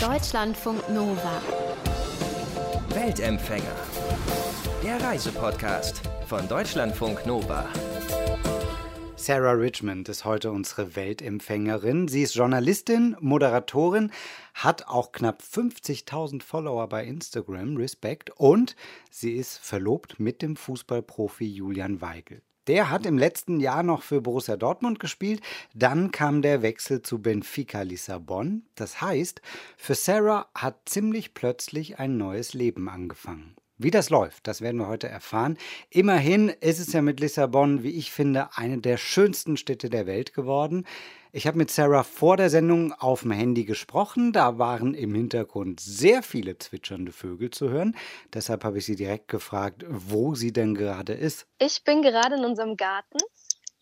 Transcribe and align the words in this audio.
Deutschlandfunk 0.00 0.88
Nova. 0.88 1.42
Weltempfänger. 2.94 3.76
Der 4.82 4.98
Reisepodcast 4.98 6.00
von 6.24 6.48
Deutschlandfunk 6.48 7.26
Nova. 7.26 7.68
Sarah 9.16 9.52
Richmond 9.52 10.08
ist 10.08 10.24
heute 10.24 10.52
unsere 10.52 10.96
Weltempfängerin. 10.96 12.08
Sie 12.08 12.22
ist 12.22 12.34
Journalistin, 12.34 13.14
Moderatorin, 13.20 14.10
hat 14.54 14.88
auch 14.88 15.12
knapp 15.12 15.42
50.000 15.42 16.42
Follower 16.42 16.88
bei 16.88 17.04
Instagram, 17.04 17.76
Respekt, 17.76 18.30
und 18.30 18.76
sie 19.10 19.32
ist 19.32 19.58
verlobt 19.58 20.18
mit 20.18 20.40
dem 20.40 20.56
Fußballprofi 20.56 21.44
Julian 21.44 22.00
Weigel. 22.00 22.40
Der 22.66 22.90
hat 22.90 23.06
im 23.06 23.18
letzten 23.18 23.60
Jahr 23.60 23.82
noch 23.82 24.02
für 24.02 24.20
Borussia 24.20 24.56
Dortmund 24.56 25.00
gespielt. 25.00 25.40
Dann 25.74 26.10
kam 26.10 26.42
der 26.42 26.62
Wechsel 26.62 27.02
zu 27.02 27.20
Benfica 27.20 27.82
Lissabon. 27.82 28.64
Das 28.74 29.00
heißt, 29.00 29.40
für 29.76 29.94
Sarah 29.94 30.46
hat 30.54 30.88
ziemlich 30.88 31.34
plötzlich 31.34 31.98
ein 31.98 32.16
neues 32.16 32.54
Leben 32.54 32.88
angefangen. 32.88 33.56
Wie 33.82 33.90
das 33.90 34.10
läuft, 34.10 34.46
das 34.46 34.60
werden 34.60 34.76
wir 34.76 34.88
heute 34.88 35.08
erfahren. 35.08 35.56
Immerhin 35.88 36.50
ist 36.50 36.80
es 36.80 36.92
ja 36.92 37.00
mit 37.00 37.18
Lissabon, 37.18 37.82
wie 37.82 37.96
ich 37.96 38.12
finde, 38.12 38.50
eine 38.54 38.76
der 38.76 38.98
schönsten 38.98 39.56
Städte 39.56 39.88
der 39.88 40.06
Welt 40.06 40.34
geworden. 40.34 40.86
Ich 41.32 41.46
habe 41.46 41.56
mit 41.56 41.70
Sarah 41.70 42.02
vor 42.02 42.36
der 42.36 42.50
Sendung 42.50 42.92
auf 42.92 43.22
dem 43.22 43.30
Handy 43.30 43.64
gesprochen. 43.64 44.34
Da 44.34 44.58
waren 44.58 44.92
im 44.92 45.14
Hintergrund 45.14 45.80
sehr 45.80 46.22
viele 46.22 46.58
zwitschernde 46.58 47.10
Vögel 47.10 47.48
zu 47.48 47.70
hören. 47.70 47.96
Deshalb 48.34 48.64
habe 48.64 48.76
ich 48.76 48.84
sie 48.84 48.96
direkt 48.96 49.28
gefragt, 49.28 49.82
wo 49.88 50.34
sie 50.34 50.52
denn 50.52 50.74
gerade 50.74 51.14
ist. 51.14 51.46
Ich 51.58 51.82
bin 51.82 52.02
gerade 52.02 52.36
in 52.36 52.44
unserem 52.44 52.76
Garten 52.76 53.16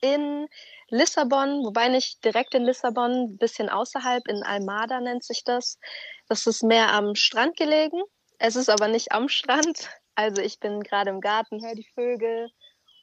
in 0.00 0.46
Lissabon, 0.90 1.64
wobei 1.64 1.88
nicht 1.88 2.24
direkt 2.24 2.54
in 2.54 2.62
Lissabon, 2.62 3.10
ein 3.10 3.36
bisschen 3.36 3.68
außerhalb, 3.68 4.28
in 4.28 4.44
Almada 4.44 5.00
nennt 5.00 5.24
sich 5.24 5.42
das. 5.42 5.80
Das 6.28 6.46
ist 6.46 6.62
mehr 6.62 6.92
am 6.92 7.16
Strand 7.16 7.56
gelegen. 7.56 8.00
Es 8.38 8.56
ist 8.56 8.70
aber 8.70 8.88
nicht 8.88 9.12
am 9.12 9.28
Strand. 9.28 9.88
Also 10.14 10.42
ich 10.42 10.60
bin 10.60 10.82
gerade 10.82 11.10
im 11.10 11.20
Garten, 11.20 11.64
höre 11.64 11.74
die 11.74 11.88
Vögel 11.94 12.50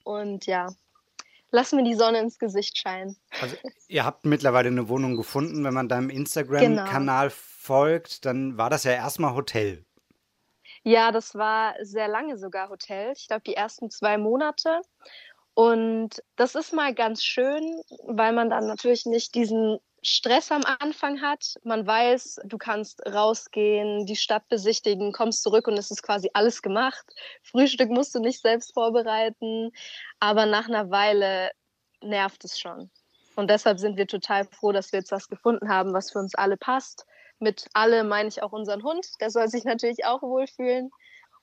und 0.03 0.45
ja, 0.45 0.67
lass 1.51 1.71
mir 1.71 1.83
die 1.83 1.95
Sonne 1.95 2.19
ins 2.19 2.39
Gesicht 2.39 2.77
scheinen. 2.77 3.17
Also 3.41 3.55
ihr 3.87 4.05
habt 4.05 4.25
mittlerweile 4.25 4.67
eine 4.67 4.89
Wohnung 4.89 5.15
gefunden. 5.15 5.63
Wenn 5.63 5.73
man 5.73 5.89
deinem 5.89 6.09
Instagram-Kanal 6.09 7.27
genau. 7.29 7.37
folgt, 7.37 8.25
dann 8.25 8.57
war 8.57 8.69
das 8.69 8.83
ja 8.83 8.91
erstmal 8.91 9.33
Hotel. 9.33 9.85
Ja, 10.83 11.11
das 11.11 11.33
war 11.35 11.73
sehr 11.81 12.07
lange 12.07 12.37
sogar 12.37 12.69
Hotel. 12.69 13.13
Ich 13.17 13.27
glaube, 13.27 13.43
die 13.45 13.55
ersten 13.55 13.89
zwei 13.89 14.17
Monate. 14.17 14.81
Und 15.55 16.21
das 16.35 16.53
ist 16.53 16.73
mal 16.73 16.93
ganz 16.93 17.23
schön, 17.23 17.81
weil 18.03 18.33
man 18.33 18.49
dann 18.49 18.67
natürlich 18.67 19.05
nicht 19.05 19.33
diesen 19.35 19.79
Stress 20.07 20.51
am 20.51 20.63
Anfang 20.79 21.19
hat. 21.21 21.55
Man 21.63 21.87
weiß, 21.87 22.39
du 22.45 22.59
kannst 22.59 23.01
rausgehen, 23.07 24.05
die 24.05 24.15
Stadt 24.15 24.47
besichtigen, 24.49 25.11
kommst 25.11 25.41
zurück 25.41 25.67
und 25.67 25.77
es 25.77 25.89
ist 25.89 26.03
quasi 26.03 26.29
alles 26.33 26.61
gemacht. 26.61 27.03
Frühstück 27.41 27.89
musst 27.89 28.13
du 28.13 28.19
nicht 28.19 28.39
selbst 28.39 28.73
vorbereiten, 28.73 29.71
aber 30.19 30.45
nach 30.45 30.67
einer 30.67 30.91
Weile 30.91 31.49
nervt 32.01 32.45
es 32.45 32.59
schon. 32.59 32.91
Und 33.35 33.49
deshalb 33.49 33.79
sind 33.79 33.97
wir 33.97 34.05
total 34.05 34.45
froh, 34.45 34.71
dass 34.71 34.91
wir 34.91 34.99
jetzt 34.99 35.11
was 35.11 35.27
gefunden 35.27 35.69
haben, 35.69 35.91
was 35.91 36.11
für 36.11 36.19
uns 36.19 36.35
alle 36.35 36.55
passt. 36.55 37.05
Mit 37.39 37.65
alle 37.73 38.03
meine 38.03 38.29
ich 38.29 38.43
auch 38.43 38.51
unseren 38.51 38.83
Hund. 38.83 39.07
Der 39.19 39.31
soll 39.31 39.49
sich 39.49 39.63
natürlich 39.63 40.05
auch 40.05 40.21
wohlfühlen. 40.21 40.91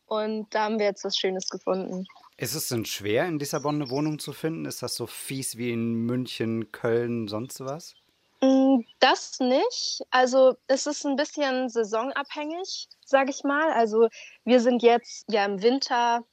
Und 0.06 0.55
da 0.55 0.64
haben 0.64 0.78
wir 0.78 0.86
jetzt 0.86 1.05
was 1.05 1.16
Schönes 1.16 1.48
gefunden. 1.48 2.06
Ist 2.36 2.55
es 2.55 2.68
denn 2.68 2.84
schwer, 2.84 3.27
in 3.27 3.40
Lissabon 3.40 3.74
eine 3.74 3.90
Wohnung 3.90 4.20
zu 4.20 4.33
finden? 4.33 4.66
Ist 4.66 4.83
das 4.83 4.94
so 4.94 5.08
fies 5.08 5.56
wie 5.56 5.72
in 5.72 5.94
München, 5.94 6.70
Köln, 6.70 7.27
sonst 7.27 7.60
was? 7.60 7.94
Mm, 8.42 8.80
das 8.98 9.38
nicht. 9.40 10.00
Also 10.10 10.54
es 10.66 10.86
ist 10.86 11.04
ein 11.06 11.16
bisschen 11.16 11.68
saisonabhängig, 11.68 12.88
sage 13.04 13.30
ich 13.30 13.44
mal. 13.44 13.72
Also 13.72 14.08
wir 14.44 14.60
sind 14.60 14.82
jetzt 14.82 15.24
ja 15.30 15.44
im 15.44 15.62
Winter, 15.62 16.24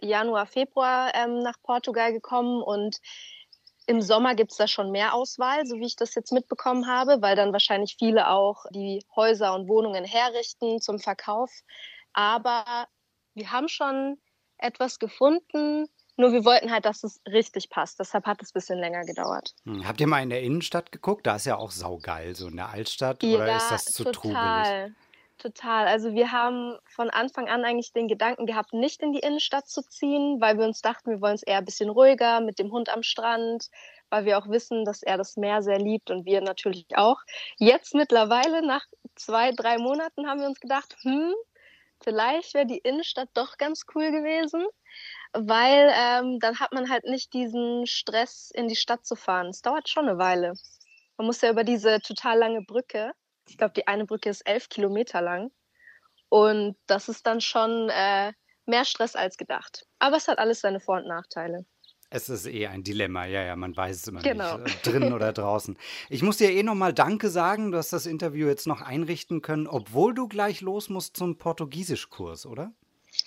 Januar, 0.00 0.46
Februar 0.46 1.12
ähm, 1.14 1.40
nach 1.40 1.56
Portugal 1.62 2.12
gekommen 2.12 2.62
und 2.62 2.98
im 3.86 4.02
Sommer 4.02 4.34
gibt 4.34 4.52
es 4.52 4.58
da 4.58 4.68
schon 4.68 4.90
mehr 4.90 5.14
Auswahl, 5.14 5.66
so 5.66 5.76
wie 5.76 5.86
ich 5.86 5.96
das 5.96 6.14
jetzt 6.14 6.32
mitbekommen 6.32 6.86
habe, 6.86 7.22
weil 7.22 7.36
dann 7.36 7.52
wahrscheinlich 7.52 7.96
viele 7.98 8.28
auch 8.28 8.64
die 8.72 9.02
Häuser 9.16 9.54
und 9.54 9.68
Wohnungen 9.68 10.04
herrichten 10.04 10.80
zum 10.80 10.98
Verkauf. 10.98 11.50
Aber 12.12 12.86
wir 13.34 13.50
haben 13.52 13.68
schon 13.68 14.20
etwas 14.58 14.98
gefunden, 14.98 15.86
nur 16.18 16.32
wir 16.32 16.44
wollten 16.44 16.70
halt, 16.70 16.84
dass 16.84 17.04
es 17.04 17.20
richtig 17.26 17.70
passt. 17.70 17.98
Deshalb 18.00 18.26
hat 18.26 18.42
es 18.42 18.50
ein 18.50 18.54
bisschen 18.54 18.78
länger 18.78 19.04
gedauert. 19.04 19.54
Hm. 19.64 19.86
Habt 19.86 20.00
ihr 20.00 20.06
mal 20.06 20.22
in 20.22 20.30
der 20.30 20.42
Innenstadt 20.42 20.92
geguckt? 20.92 21.26
Da 21.26 21.36
ist 21.36 21.46
ja 21.46 21.56
auch 21.56 21.70
saugeil, 21.70 22.34
so 22.34 22.48
in 22.48 22.56
der 22.56 22.68
Altstadt. 22.68 23.22
Ja, 23.22 23.36
oder 23.36 23.56
ist 23.56 23.70
das 23.70 23.84
zu 23.86 24.04
total. 24.04 24.12
trubelig? 24.12 24.96
Total. 25.38 25.86
Also 25.86 26.14
wir 26.14 26.32
haben 26.32 26.76
von 26.84 27.10
Anfang 27.10 27.48
an 27.48 27.64
eigentlich 27.64 27.92
den 27.92 28.08
Gedanken 28.08 28.44
gehabt, 28.44 28.72
nicht 28.72 29.00
in 29.02 29.12
die 29.12 29.20
Innenstadt 29.20 29.68
zu 29.68 29.82
ziehen, 29.82 30.40
weil 30.40 30.58
wir 30.58 30.64
uns 30.64 30.82
dachten, 30.82 31.10
wir 31.10 31.20
wollen 31.20 31.36
es 31.36 31.44
eher 31.44 31.58
ein 31.58 31.64
bisschen 31.64 31.90
ruhiger 31.90 32.40
mit 32.40 32.58
dem 32.58 32.72
Hund 32.72 32.88
am 32.88 33.04
Strand, 33.04 33.70
weil 34.10 34.24
wir 34.24 34.38
auch 34.38 34.48
wissen, 34.48 34.84
dass 34.84 35.04
er 35.04 35.16
das 35.16 35.36
Meer 35.36 35.62
sehr 35.62 35.78
liebt 35.78 36.10
und 36.10 36.24
wir 36.24 36.40
natürlich 36.40 36.86
auch. 36.96 37.18
Jetzt 37.56 37.94
mittlerweile, 37.94 38.66
nach 38.66 38.84
zwei, 39.14 39.52
drei 39.52 39.78
Monaten, 39.78 40.26
haben 40.26 40.40
wir 40.40 40.48
uns 40.48 40.58
gedacht, 40.58 40.96
hm, 41.02 41.32
vielleicht 42.02 42.54
wäre 42.54 42.66
die 42.66 42.78
Innenstadt 42.78 43.28
doch 43.34 43.56
ganz 43.56 43.84
cool 43.94 44.10
gewesen 44.10 44.64
weil 45.32 45.92
ähm, 45.94 46.38
dann 46.40 46.58
hat 46.58 46.72
man 46.72 46.90
halt 46.90 47.04
nicht 47.04 47.32
diesen 47.32 47.86
Stress, 47.86 48.50
in 48.52 48.68
die 48.68 48.76
Stadt 48.76 49.06
zu 49.06 49.16
fahren. 49.16 49.48
Es 49.48 49.62
dauert 49.62 49.88
schon 49.88 50.08
eine 50.08 50.18
Weile. 50.18 50.54
Man 51.16 51.26
muss 51.26 51.40
ja 51.40 51.50
über 51.50 51.64
diese 51.64 52.00
total 52.00 52.38
lange 52.38 52.62
Brücke, 52.62 53.12
ich 53.48 53.56
glaube, 53.56 53.72
die 53.74 53.86
eine 53.86 54.04
Brücke 54.04 54.28
ist 54.28 54.42
elf 54.42 54.68
Kilometer 54.68 55.22
lang. 55.22 55.50
Und 56.28 56.76
das 56.86 57.08
ist 57.08 57.26
dann 57.26 57.40
schon 57.40 57.88
äh, 57.88 58.32
mehr 58.66 58.84
Stress 58.84 59.16
als 59.16 59.38
gedacht. 59.38 59.86
Aber 59.98 60.16
es 60.16 60.28
hat 60.28 60.38
alles 60.38 60.60
seine 60.60 60.80
Vor- 60.80 60.98
und 60.98 61.06
Nachteile. 61.06 61.64
Es 62.10 62.30
ist 62.30 62.46
eh 62.46 62.66
ein 62.66 62.82
Dilemma, 62.82 63.26
ja, 63.26 63.42
ja, 63.42 63.54
man 63.54 63.76
weiß 63.76 63.96
es 63.96 64.08
immer 64.08 64.22
genau. 64.22 64.56
nicht, 64.58 64.86
äh, 64.86 64.90
drin 64.90 65.12
oder 65.12 65.32
draußen. 65.32 65.76
Ich 66.08 66.22
muss 66.22 66.38
dir 66.38 66.50
eh 66.50 66.62
nochmal 66.62 66.94
Danke 66.94 67.28
sagen, 67.28 67.70
du 67.70 67.78
hast 67.78 67.92
das 67.92 68.06
Interview 68.06 68.46
jetzt 68.46 68.66
noch 68.66 68.80
einrichten 68.80 69.42
können, 69.42 69.66
obwohl 69.66 70.14
du 70.14 70.26
gleich 70.26 70.62
los 70.62 70.88
musst 70.88 71.16
zum 71.16 71.36
Portugiesischkurs, 71.36 72.46
oder? 72.46 72.72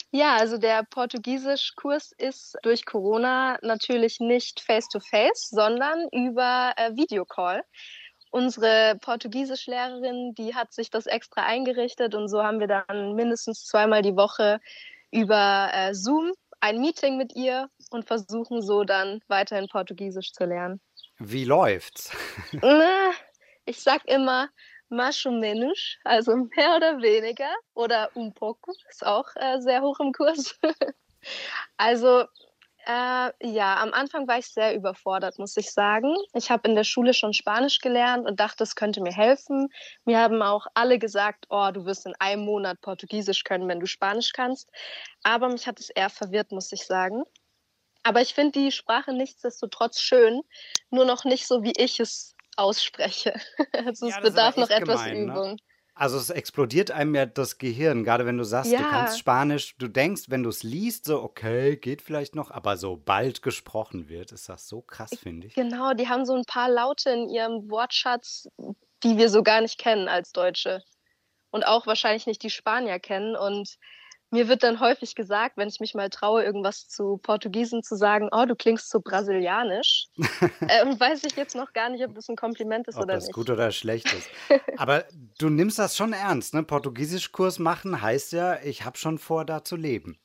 Ja, 0.10 0.36
also 0.36 0.58
der 0.58 0.84
Portugiesischkurs 0.84 2.12
ist 2.18 2.58
durch 2.64 2.86
Corona 2.86 3.60
natürlich 3.62 4.20
nicht 4.20 4.60
face-to-face, 4.60 5.50
sondern 5.52 6.08
über 6.12 6.74
äh, 6.76 6.96
Videocall. 6.96 7.64
Unsere 8.32 8.98
Portugiesischlehrerin, 9.02 10.34
die 10.36 10.56
hat 10.56 10.74
sich 10.74 10.90
das 10.90 11.06
extra 11.06 11.44
eingerichtet 11.44 12.16
und 12.16 12.30
so 12.30 12.42
haben 12.42 12.60
wir 12.60 12.68
dann 12.68 13.14
mindestens 13.14 13.66
zweimal 13.66 14.02
die 14.02 14.16
Woche 14.16 14.60
über 15.12 15.70
äh, 15.74 15.94
Zoom 15.94 16.32
ein 16.62 16.80
Meeting 16.80 17.18
mit 17.18 17.36
ihr 17.36 17.70
und 17.90 18.06
versuchen 18.06 18.62
so 18.62 18.84
dann 18.84 19.22
weiterhin 19.28 19.68
Portugiesisch 19.68 20.32
zu 20.32 20.46
lernen. 20.46 20.80
Wie 21.20 21.44
läuft's? 21.44 22.12
ich 23.66 23.82
sag 23.82 24.06
immer, 24.06 24.50
mais 24.90 25.26
ou 25.26 25.32
menos, 25.32 25.98
also 26.04 26.36
mehr 26.36 26.76
oder 26.76 27.02
weniger 27.02 27.54
oder 27.74 28.10
un 28.16 28.34
poco, 28.34 28.74
ist 28.90 29.06
auch 29.06 29.28
äh, 29.36 29.60
sehr 29.62 29.82
hoch 29.82 30.00
im 30.00 30.12
Kurs. 30.14 30.60
also 31.78 32.26
äh, 32.86 33.32
ja, 33.42 33.82
am 33.82 33.94
Anfang 33.94 34.28
war 34.28 34.38
ich 34.38 34.48
sehr 34.48 34.76
überfordert, 34.76 35.40
muss 35.40 35.56
ich 35.58 35.72
sagen. 35.72 36.16
Ich 36.34 36.50
habe 36.50 36.68
in 36.68 36.76
der 36.76 36.84
Schule 36.84 37.14
schon 37.14 37.34
Spanisch 37.34 37.80
gelernt 37.80 38.26
und 38.28 38.40
dachte, 38.40 38.64
es 38.64 38.76
könnte 38.76 39.02
mir 39.02 39.14
helfen. 39.14 39.70
Mir 40.06 40.20
haben 40.20 40.42
auch 40.42 40.68
alle 40.74 41.00
gesagt, 41.00 41.46
oh, 41.50 41.70
du 41.72 41.86
wirst 41.86 42.06
in 42.06 42.14
einem 42.20 42.44
Monat 42.44 42.82
Portugiesisch 42.82 43.44
können, 43.44 43.68
wenn 43.68 43.80
du 43.80 43.86
Spanisch 43.86 44.34
kannst. 44.34 44.70
Aber 45.24 45.50
mich 45.50 45.68
hat 45.68 45.80
es 45.80 45.90
eher 45.90 46.10
verwirrt, 46.10 46.52
muss 46.52 46.72
ich 46.72 46.86
sagen. 46.86 47.24
Aber 48.04 48.22
ich 48.22 48.34
finde 48.34 48.60
die 48.60 48.72
Sprache 48.72 49.14
nichtsdestotrotz 49.14 50.00
schön, 50.00 50.42
nur 50.90 51.06
noch 51.06 51.24
nicht 51.24 51.48
so, 51.48 51.64
wie 51.64 51.74
ich 51.78 52.00
es 52.00 52.36
ausspreche. 52.58 53.34
also 53.86 54.08
ja, 54.08 54.18
es 54.18 54.22
bedarf 54.22 54.58
noch 54.58 54.70
etwas 54.70 55.04
gemein, 55.04 55.26
ne? 55.26 55.32
Übung. 55.32 55.52
Ne? 55.52 55.58
Also 55.94 56.18
es 56.18 56.30
explodiert 56.30 56.90
einem 56.90 57.14
ja 57.16 57.26
das 57.26 57.58
Gehirn, 57.58 58.04
gerade 58.04 58.26
wenn 58.26 58.38
du 58.38 58.44
sagst, 58.44 58.72
ja. 58.72 58.80
du 58.80 58.86
kannst 58.86 59.20
Spanisch, 59.20 59.76
du 59.78 59.88
denkst, 59.88 60.24
wenn 60.30 60.42
du 60.42 60.50
es 60.50 60.64
liest, 60.64 61.06
so 61.06 61.22
okay, 61.22 61.76
geht 61.76 62.02
vielleicht 62.02 62.34
noch, 62.34 62.50
aber 62.50 62.78
sobald 62.78 63.42
gesprochen 63.42 64.08
wird, 64.08 64.32
ist 64.32 64.48
das 64.48 64.68
so 64.68 64.82
krass, 64.82 65.12
finde 65.20 65.48
ich. 65.48 65.54
Genau, 65.54 65.94
die 65.94 66.08
haben 66.08 66.26
so 66.26 66.34
ein 66.34 66.46
paar 66.46 66.70
Laute 66.70 67.10
in 67.10 67.30
ihrem 67.30 67.70
Wortschatz, 67.70 68.48
die 69.04 69.18
wir 69.18 69.30
so 69.30 69.44
gar 69.44 69.62
nicht 69.62 69.78
kennen 69.78 70.08
als 70.08 70.32
Deutsche. 70.32 70.82
Und 71.52 71.68
auch 71.68 71.86
wahrscheinlich 71.86 72.28
nicht 72.28 72.42
die 72.44 72.50
Spanier 72.50 73.00
kennen. 73.00 73.36
Und 73.36 73.78
mir 74.32 74.48
wird 74.48 74.64
dann 74.64 74.80
häufig 74.80 75.14
gesagt, 75.16 75.58
wenn 75.58 75.68
ich 75.68 75.80
mich 75.80 75.94
mal 75.94 76.10
traue, 76.10 76.44
irgendwas 76.44 76.88
zu 76.88 77.18
Portugiesen 77.18 77.84
zu 77.84 77.96
sagen, 77.96 78.30
oh, 78.32 78.46
du 78.46 78.56
klingst 78.56 78.90
so 78.90 79.02
brasilianisch. 79.02 80.08
ähm, 80.18 81.00
weiß 81.00 81.26
ich 81.26 81.36
jetzt 81.36 81.56
noch 81.56 81.74
gar 81.74 81.90
nicht, 81.90 82.04
ob 82.06 82.16
das 82.16 82.30
ein 82.30 82.38
Kompliment 82.38 82.88
ist 82.88 82.96
ob 82.96 83.04
oder 83.04 83.16
nicht. 83.16 83.24
Ob 83.26 83.30
das 83.30 83.36
gut 83.36 83.50
oder 83.50 83.72
schlecht 83.72 84.12
ist. 84.14 84.30
Aber 84.78 85.06
du 85.38 85.50
nimmst 85.50 85.78
das 85.80 85.98
schon 85.98 86.14
ernst, 86.14 86.54
ne? 86.54 86.64
Portugiesischkurs 86.64 87.60
machen 87.60 88.02
heißt 88.02 88.32
ja, 88.32 88.60
ich 88.62 88.86
habe 88.86 88.98
schon 88.98 89.18
vor, 89.18 89.46
da 89.46 89.64
zu 89.64 89.76
leben. 89.76 90.18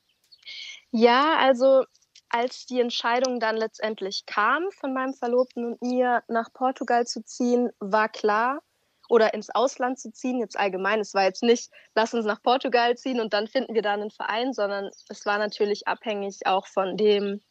Ja, 0.91 1.37
also 1.37 1.83
als 2.29 2.65
die 2.65 2.79
Entscheidung 2.79 3.39
dann 3.39 3.57
letztendlich 3.57 4.25
kam, 4.25 4.63
von 4.71 4.93
meinem 4.93 5.13
Verlobten 5.13 5.65
und 5.65 5.81
mir 5.81 6.23
nach 6.27 6.51
Portugal 6.53 7.05
zu 7.05 7.23
ziehen, 7.23 7.69
war 7.79 8.09
klar, 8.09 8.61
oder 9.09 9.33
ins 9.33 9.49
Ausland 9.49 9.99
zu 9.99 10.11
ziehen, 10.11 10.39
jetzt 10.39 10.57
allgemein. 10.57 10.99
Es 10.99 11.13
war 11.13 11.23
jetzt 11.23 11.43
nicht, 11.43 11.71
lass 11.95 12.13
uns 12.13 12.25
nach 12.25 12.41
Portugal 12.41 12.97
ziehen 12.97 13.19
und 13.19 13.33
dann 13.33 13.47
finden 13.47 13.73
wir 13.73 13.81
da 13.81 13.93
einen 13.93 14.11
Verein, 14.11 14.53
sondern 14.53 14.89
es 15.09 15.25
war 15.25 15.37
natürlich 15.37 15.87
abhängig 15.87 16.45
auch 16.45 16.67
von 16.67 16.97
den 16.97 17.41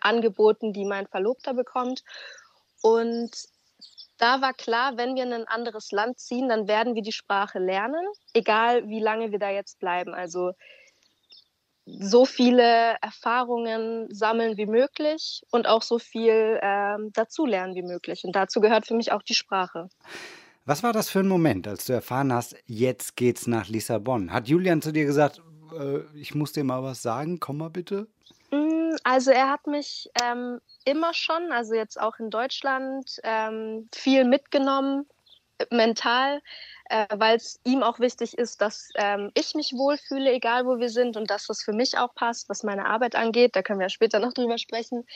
Angeboten, 0.00 0.72
die 0.72 0.84
mein 0.84 1.06
Verlobter 1.06 1.54
bekommt. 1.54 2.02
Und 2.82 3.30
da 4.18 4.40
war 4.42 4.52
klar, 4.52 4.96
wenn 4.96 5.14
wir 5.14 5.22
in 5.22 5.32
ein 5.32 5.48
anderes 5.48 5.92
Land 5.92 6.18
ziehen, 6.18 6.48
dann 6.48 6.68
werden 6.68 6.94
wir 6.94 7.02
die 7.02 7.12
Sprache 7.12 7.58
lernen, 7.58 8.06
egal 8.34 8.86
wie 8.88 9.00
lange 9.00 9.32
wir 9.32 9.38
da 9.38 9.50
jetzt 9.50 9.78
bleiben. 9.78 10.14
Also 10.14 10.52
so 11.86 12.24
viele 12.24 12.96
Erfahrungen 13.00 14.12
sammeln 14.12 14.56
wie 14.56 14.66
möglich 14.66 15.42
und 15.50 15.66
auch 15.66 15.82
so 15.82 15.98
viel 15.98 16.60
ähm, 16.62 17.10
dazulernen 17.14 17.74
wie 17.74 17.82
möglich. 17.82 18.24
Und 18.24 18.36
dazu 18.36 18.60
gehört 18.60 18.86
für 18.86 18.94
mich 18.94 19.12
auch 19.12 19.22
die 19.22 19.34
Sprache. 19.34 19.88
Was 20.66 20.82
war 20.82 20.92
das 20.92 21.08
für 21.08 21.20
ein 21.20 21.28
Moment, 21.28 21.66
als 21.66 21.86
du 21.86 21.92
erfahren 21.92 22.32
hast, 22.32 22.54
jetzt 22.66 23.16
geht's 23.16 23.46
nach 23.46 23.68
Lissabon? 23.68 24.32
Hat 24.32 24.48
Julian 24.48 24.82
zu 24.82 24.92
dir 24.92 25.04
gesagt, 25.04 25.40
äh, 25.78 26.00
ich 26.14 26.34
muss 26.34 26.52
dir 26.52 26.64
mal 26.64 26.82
was 26.82 27.02
sagen, 27.02 27.40
komm 27.40 27.58
mal 27.58 27.70
bitte? 27.70 28.08
Mm, 28.50 28.96
also 29.02 29.30
er 29.30 29.50
hat 29.50 29.66
mich 29.66 30.10
ähm, 30.22 30.60
immer 30.84 31.14
schon, 31.14 31.50
also 31.52 31.74
jetzt 31.74 32.00
auch 32.00 32.18
in 32.18 32.30
Deutschland, 32.30 33.20
ähm, 33.22 33.88
viel 33.94 34.24
mitgenommen, 34.24 35.06
äh, 35.58 35.74
mental 35.74 36.40
äh, 36.90 37.06
weil 37.14 37.36
es 37.36 37.60
ihm 37.64 37.82
auch 37.84 38.00
wichtig 38.00 38.36
ist, 38.36 38.60
dass 38.60 38.90
ähm, 38.96 39.30
ich 39.34 39.54
mich 39.54 39.72
wohlfühle, 39.74 40.32
egal 40.32 40.66
wo 40.66 40.78
wir 40.78 40.88
sind 40.88 41.16
und 41.16 41.30
dass 41.30 41.46
das 41.46 41.62
für 41.62 41.72
mich 41.72 41.96
auch 41.96 42.14
passt, 42.14 42.48
was 42.48 42.64
meine 42.64 42.86
Arbeit 42.86 43.14
angeht. 43.14 43.54
Da 43.54 43.62
können 43.62 43.78
wir 43.78 43.86
ja 43.86 43.90
später 43.90 44.18
noch 44.18 44.32
drüber 44.32 44.58
sprechen. 44.58 45.06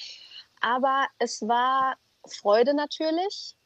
Aber 0.61 1.06
es 1.19 1.43
war 1.43 1.96
Freude 2.26 2.75
natürlich 2.75 3.56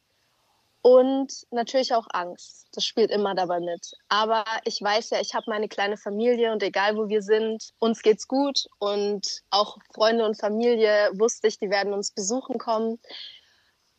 und 0.88 1.30
natürlich 1.50 1.92
auch 1.92 2.06
Angst. 2.14 2.66
Das 2.72 2.82
spielt 2.82 3.10
immer 3.10 3.34
dabei 3.34 3.60
mit. 3.60 3.92
Aber 4.08 4.42
ich 4.64 4.80
weiß 4.80 5.10
ja, 5.10 5.20
ich 5.20 5.34
habe 5.34 5.44
meine 5.50 5.68
kleine 5.68 5.98
Familie 5.98 6.50
und 6.50 6.62
egal 6.62 6.96
wo 6.96 7.10
wir 7.10 7.20
sind, 7.20 7.74
uns 7.78 8.00
geht's 8.00 8.26
gut 8.26 8.64
und 8.78 9.42
auch 9.50 9.76
Freunde 9.92 10.24
und 10.24 10.40
Familie 10.40 11.10
wusste 11.12 11.48
ich, 11.48 11.58
die 11.58 11.68
werden 11.68 11.92
uns 11.92 12.12
besuchen 12.12 12.56
kommen. 12.56 12.98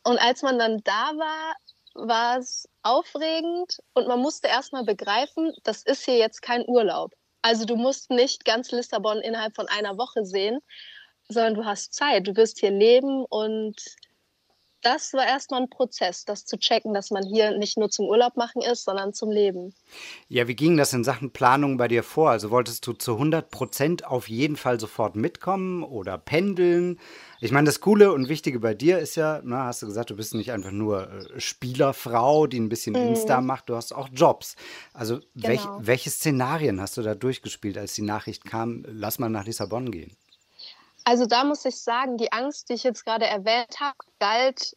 Und 0.02 0.18
als 0.18 0.42
man 0.42 0.58
dann 0.58 0.80
da 0.82 1.12
war, 1.16 1.54
war 1.94 2.38
es 2.38 2.68
aufregend 2.82 3.78
und 3.94 4.08
man 4.08 4.18
musste 4.18 4.48
erstmal 4.48 4.84
begreifen, 4.84 5.52
das 5.62 5.84
ist 5.84 6.04
hier 6.04 6.16
jetzt 6.16 6.42
kein 6.42 6.64
Urlaub. 6.66 7.12
Also 7.40 7.66
du 7.66 7.76
musst 7.76 8.10
nicht 8.10 8.44
ganz 8.44 8.72
Lissabon 8.72 9.18
innerhalb 9.18 9.54
von 9.54 9.68
einer 9.68 9.96
Woche 9.96 10.24
sehen, 10.24 10.58
sondern 11.28 11.54
du 11.54 11.64
hast 11.64 11.94
Zeit, 11.94 12.26
du 12.26 12.34
wirst 12.34 12.58
hier 12.58 12.72
leben 12.72 13.24
und 13.26 13.76
das 14.82 15.12
war 15.12 15.26
erstmal 15.26 15.62
ein 15.62 15.70
Prozess, 15.70 16.24
das 16.24 16.44
zu 16.44 16.58
checken, 16.58 16.94
dass 16.94 17.10
man 17.10 17.24
hier 17.24 17.56
nicht 17.56 17.76
nur 17.76 17.90
zum 17.90 18.06
Urlaub 18.06 18.36
machen 18.36 18.62
ist, 18.62 18.84
sondern 18.84 19.12
zum 19.12 19.30
Leben. 19.30 19.74
Ja, 20.28 20.48
wie 20.48 20.56
ging 20.56 20.76
das 20.76 20.92
in 20.92 21.04
Sachen 21.04 21.32
Planung 21.32 21.76
bei 21.76 21.88
dir 21.88 22.02
vor? 22.02 22.30
Also 22.30 22.50
wolltest 22.50 22.86
du 22.86 22.92
zu 22.92 23.12
100 23.14 23.50
Prozent 23.50 24.06
auf 24.06 24.28
jeden 24.28 24.56
Fall 24.56 24.80
sofort 24.80 25.16
mitkommen 25.16 25.82
oder 25.82 26.18
pendeln? 26.18 26.98
Ich 27.40 27.52
meine, 27.52 27.66
das 27.66 27.80
Coole 27.80 28.12
und 28.12 28.28
Wichtige 28.28 28.60
bei 28.60 28.74
dir 28.74 28.98
ist 28.98 29.16
ja, 29.16 29.40
na, 29.44 29.64
hast 29.64 29.82
du 29.82 29.86
gesagt, 29.86 30.10
du 30.10 30.16
bist 30.16 30.34
nicht 30.34 30.52
einfach 30.52 30.72
nur 30.72 31.10
äh, 31.10 31.40
Spielerfrau, 31.40 32.46
die 32.46 32.60
ein 32.60 32.68
bisschen 32.68 32.92
mm. 32.92 33.08
Insta 33.08 33.40
macht, 33.40 33.68
du 33.68 33.76
hast 33.76 33.92
auch 33.92 34.08
Jobs. 34.12 34.56
Also 34.92 35.20
genau. 35.34 35.48
welch, 35.48 35.66
welche 35.78 36.10
Szenarien 36.10 36.80
hast 36.80 36.96
du 36.96 37.02
da 37.02 37.14
durchgespielt, 37.14 37.78
als 37.78 37.94
die 37.94 38.02
Nachricht 38.02 38.44
kam, 38.44 38.84
lass 38.86 39.18
mal 39.18 39.30
nach 39.30 39.46
Lissabon 39.46 39.90
gehen? 39.90 40.16
Also 41.04 41.26
da 41.26 41.44
muss 41.44 41.64
ich 41.64 41.80
sagen, 41.80 42.16
die 42.16 42.32
Angst, 42.32 42.68
die 42.68 42.74
ich 42.74 42.84
jetzt 42.84 43.04
gerade 43.04 43.26
erwähnt 43.26 43.80
habe, 43.80 43.96
galt 44.18 44.76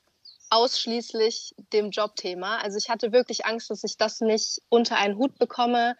ausschließlich 0.49 1.55
dem 1.73 1.89
Jobthema. 1.89 2.57
Also 2.57 2.77
ich 2.77 2.89
hatte 2.89 3.11
wirklich 3.11 3.45
Angst, 3.45 3.69
dass 3.69 3.83
ich 3.83 3.97
das 3.97 4.21
nicht 4.21 4.61
unter 4.69 4.97
einen 4.97 5.17
Hut 5.17 5.37
bekomme. 5.39 5.95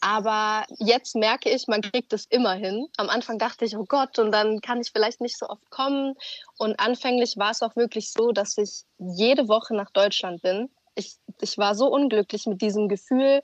Aber 0.00 0.64
jetzt 0.78 1.16
merke 1.16 1.50
ich, 1.50 1.66
man 1.66 1.80
kriegt 1.80 2.12
es 2.12 2.26
immer 2.26 2.52
hin. 2.52 2.88
Am 2.96 3.08
Anfang 3.08 3.38
dachte 3.38 3.64
ich, 3.64 3.76
oh 3.76 3.84
Gott, 3.86 4.18
und 4.18 4.32
dann 4.32 4.60
kann 4.60 4.80
ich 4.80 4.90
vielleicht 4.92 5.20
nicht 5.20 5.38
so 5.38 5.48
oft 5.48 5.70
kommen. 5.70 6.14
Und 6.58 6.78
anfänglich 6.78 7.36
war 7.36 7.50
es 7.50 7.62
auch 7.62 7.76
wirklich 7.76 8.12
so, 8.12 8.32
dass 8.32 8.58
ich 8.58 8.84
jede 8.98 9.48
Woche 9.48 9.74
nach 9.74 9.90
Deutschland 9.90 10.42
bin. 10.42 10.68
Ich, 10.94 11.16
ich 11.40 11.56
war 11.58 11.74
so 11.74 11.88
unglücklich 11.88 12.46
mit 12.46 12.60
diesem 12.60 12.88
Gefühl, 12.88 13.42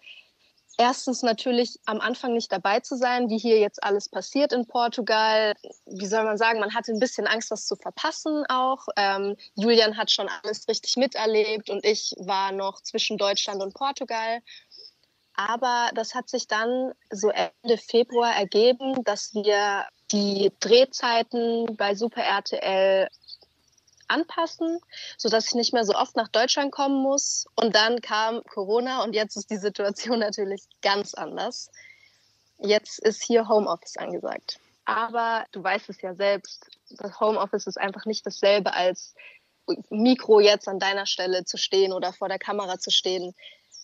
erstens 0.79 1.23
natürlich 1.23 1.79
am 1.87 2.01
Anfang 2.01 2.33
nicht 2.33 2.51
dabei 2.53 2.81
zu 2.81 2.97
sein, 2.97 3.29
wie 3.29 3.39
hier 3.39 3.59
jetzt 3.59 3.83
alles 3.83 4.09
passiert 4.09 4.53
in 4.53 4.67
Portugal. 4.67 5.55
Wie 5.87 6.07
soll 6.07 6.25
man 6.25 6.39
sagen, 6.39 6.61
man 6.61 6.75
hatte 6.75 6.93
ein 6.93 7.01
bisschen 7.01 7.27
Angst, 7.27 7.51
was 7.51 7.67
zu 7.67 7.77
verpassen 7.77 8.45
auch. 8.49 8.87
Ähm, 8.97 9.37
Julian 9.55 9.97
hat 9.97 10.11
schon 10.11 10.29
alles 10.43 10.69
richtig 10.69 10.97
miterlebt 10.97 11.71
und 11.71 11.85
ich 11.85 12.15
war 12.19 12.53
noch 12.53 12.81
zwischen 12.83 13.19
Deutschland 13.19 13.63
und 13.63 13.75
Portugal. 13.75 14.41
Aber 15.35 15.91
das 15.95 16.15
hat 16.15 16.29
sich 16.29 16.49
dann 16.49 16.93
so 17.11 17.31
Ende 17.31 17.79
Februar 17.79 18.35
ergeben, 18.35 19.03
dass 19.05 19.33
wir 19.33 19.87
die 20.11 20.53
Drehzeiten 20.61 21.77
bei 21.77 21.95
Super 21.95 22.23
RTL 22.23 23.09
anpassen, 24.11 24.79
sodass 25.17 25.47
ich 25.49 25.55
nicht 25.55 25.73
mehr 25.73 25.85
so 25.85 25.95
oft 25.95 26.17
nach 26.17 26.29
Deutschland 26.29 26.73
kommen 26.73 27.03
muss. 27.03 27.47
Und 27.55 27.75
dann 27.75 28.01
kam 28.01 28.43
Corona 28.45 29.03
und 29.03 29.15
jetzt 29.15 29.37
ist 29.37 29.51
die 29.51 29.57
Situation 29.57 30.19
natürlich 30.21 30.63
ganz 30.83 31.15
anders. 31.15 31.71
Jetzt 32.59 32.99
ist 32.99 33.23
hier 33.23 33.49
Homeoffice 33.49 33.97
angesagt. 33.97 34.59
Aber 34.85 35.45
du 35.53 35.63
weißt 35.63 35.89
es 35.89 36.03
ja 36.03 36.15
selbst, 36.15 36.67
das 36.91 37.21
Homeoffice 37.21 37.67
ist 37.67 37.79
einfach 37.79 38.07
nicht 38.07 38.27
dasselbe 38.27 38.75
als 38.75 39.15
Mikro 39.89 40.41
jetzt 40.41 40.69
an 40.69 40.79
deiner 40.79 41.07
Stelle 41.07 41.45
zu 41.45 41.57
stehen 41.57 41.93
oder 41.93 42.13
vor 42.13 42.29
der 42.29 42.39
Kamera 42.39 42.79
zu 42.79 42.91
stehen. 42.91 43.35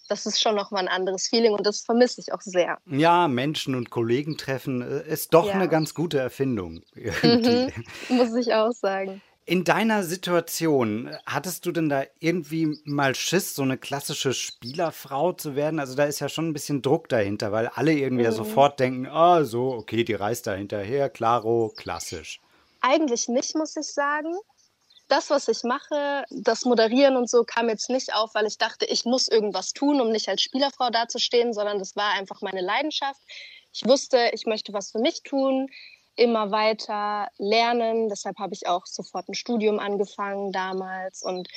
Das 0.08 0.26
ist 0.26 0.40
schon 0.40 0.55
nochmal 0.55 0.82
ein 0.82 0.88
anderes 0.88 1.29
Feeling 1.29 1.52
und 1.52 1.67
das 1.67 1.81
vermisse 1.81 2.20
ich 2.20 2.32
auch 2.32 2.40
sehr. 2.40 2.79
Ja, 2.87 3.29
Menschen 3.29 3.75
und 3.75 3.90
Kollegen 3.90 4.37
treffen 4.37 4.82
äh, 4.82 5.08
ist 5.08 5.34
doch 5.34 5.46
ja. 5.46 5.52
eine 5.52 5.69
ganz 5.69 5.94
gute 5.94 6.19
Erfindung. 6.19 6.82
Mhm, 6.94 7.72
muss 8.08 8.34
ich 8.34 8.55
auch 8.55 8.72
sagen. 8.72 9.20
In 9.48 9.62
deiner 9.62 10.02
Situation, 10.02 11.16
hattest 11.25 11.66
du 11.66 11.70
denn 11.70 11.88
da 11.88 12.02
irgendwie 12.19 12.81
mal 12.84 13.14
Schiss, 13.14 13.54
so 13.54 13.62
eine 13.62 13.78
klassische 13.78 14.34
Spielerfrau 14.34 15.34
zu 15.34 15.54
werden? 15.54 15.78
Also 15.78 15.94
da 15.94 16.02
ist 16.02 16.19
ja 16.19 16.28
schon 16.28 16.48
ein 16.48 16.52
bisschen 16.52 16.82
Druck 16.82 17.08
dahinter, 17.08 17.52
weil 17.52 17.69
alle 17.69 17.93
irgendwie 17.93 18.25
mhm. 18.25 18.31
ja 18.31 18.32
sofort 18.32 18.81
denken, 18.81 19.06
ah, 19.06 19.44
so, 19.44 19.69
okay, 19.69 20.02
die 20.02 20.14
reist 20.14 20.48
da 20.48 20.54
hinterher, 20.54 21.08
klaro, 21.08 21.72
klassisch. 21.76 22.40
Eigentlich 22.81 23.28
nicht, 23.28 23.54
muss 23.54 23.76
ich 23.76 23.87
sagen. 23.87 24.34
Das, 25.06 25.31
was 25.31 25.46
ich 25.46 25.62
mache, 25.62 26.25
das 26.31 26.64
Moderieren 26.64 27.16
und 27.16 27.31
so, 27.31 27.44
kam 27.44 27.69
jetzt 27.69 27.88
nicht 27.88 28.12
auf, 28.16 28.34
weil 28.34 28.46
ich 28.46 28.58
dachte, 28.58 28.84
ich 28.87 29.04
muss 29.04 29.28
irgendwas 29.28 29.72
tun, 29.72 30.00
um 30.00 30.10
nicht 30.10 30.28
als 30.28 30.43
Spielerfrau 30.43 30.90
dazustehen, 30.90 31.54
sondern 31.54 31.79
das 31.79 31.94
war 31.94 32.15
einfach 32.15 32.43
meine 32.43 32.62
Leidenschaft. 32.62 33.20
Ich 33.72 33.86
wusste, 33.86 34.31
ich 34.32 34.44
möchte 34.44 34.72
was 34.72 34.91
für 34.91 34.98
mich 34.98 35.22
tun 35.22 35.69
immer 36.17 36.51
weiter 36.51 37.29
lernen. 37.39 38.08
Deshalb 38.08 38.39
habe 38.39 38.55
ich 38.55 38.67
auch 38.67 38.87
sofort 38.87 39.29
ein 39.29 39.35
Studium 39.35 39.79
angefangen 39.79 40.53
damals 40.53 41.23
und 41.23 41.49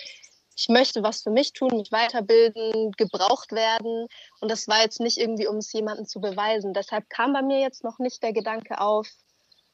ich 0.55 0.67
möchte 0.67 1.03
was 1.03 1.21
für 1.21 1.31
mich 1.31 1.53
tun, 1.53 1.77
mich 1.77 1.89
weiterbilden, 1.91 2.91
gebraucht 2.97 3.53
werden. 3.53 4.07
Und 4.41 4.51
das 4.51 4.67
war 4.67 4.81
jetzt 4.81 4.99
nicht 4.99 5.17
irgendwie, 5.17 5.47
um 5.47 5.57
es 5.57 5.71
jemandem 5.71 6.05
zu 6.05 6.19
beweisen. 6.19 6.73
Deshalb 6.73 7.09
kam 7.09 7.31
bei 7.31 7.41
mir 7.41 7.61
jetzt 7.61 7.85
noch 7.85 7.97
nicht 7.97 8.21
der 8.21 8.33
Gedanke 8.33 8.81
auf, 8.81 9.07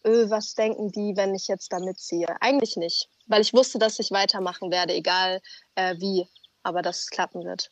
was 0.03 0.53
denken 0.53 0.91
die, 0.91 1.13
wenn 1.15 1.33
ich 1.33 1.47
jetzt 1.47 1.73
da 1.73 1.79
mitziehe? 1.79 2.27
Eigentlich 2.39 2.77
nicht, 2.77 3.09
weil 3.25 3.41
ich 3.41 3.53
wusste, 3.53 3.79
dass 3.79 3.97
ich 3.97 4.11
weitermachen 4.11 4.71
werde, 4.71 4.93
egal 4.93 5.41
äh, 5.73 5.95
wie, 5.97 6.27
aber 6.61 6.83
dass 6.83 6.99
es 6.99 7.09
klappen 7.09 7.43
wird. 7.43 7.71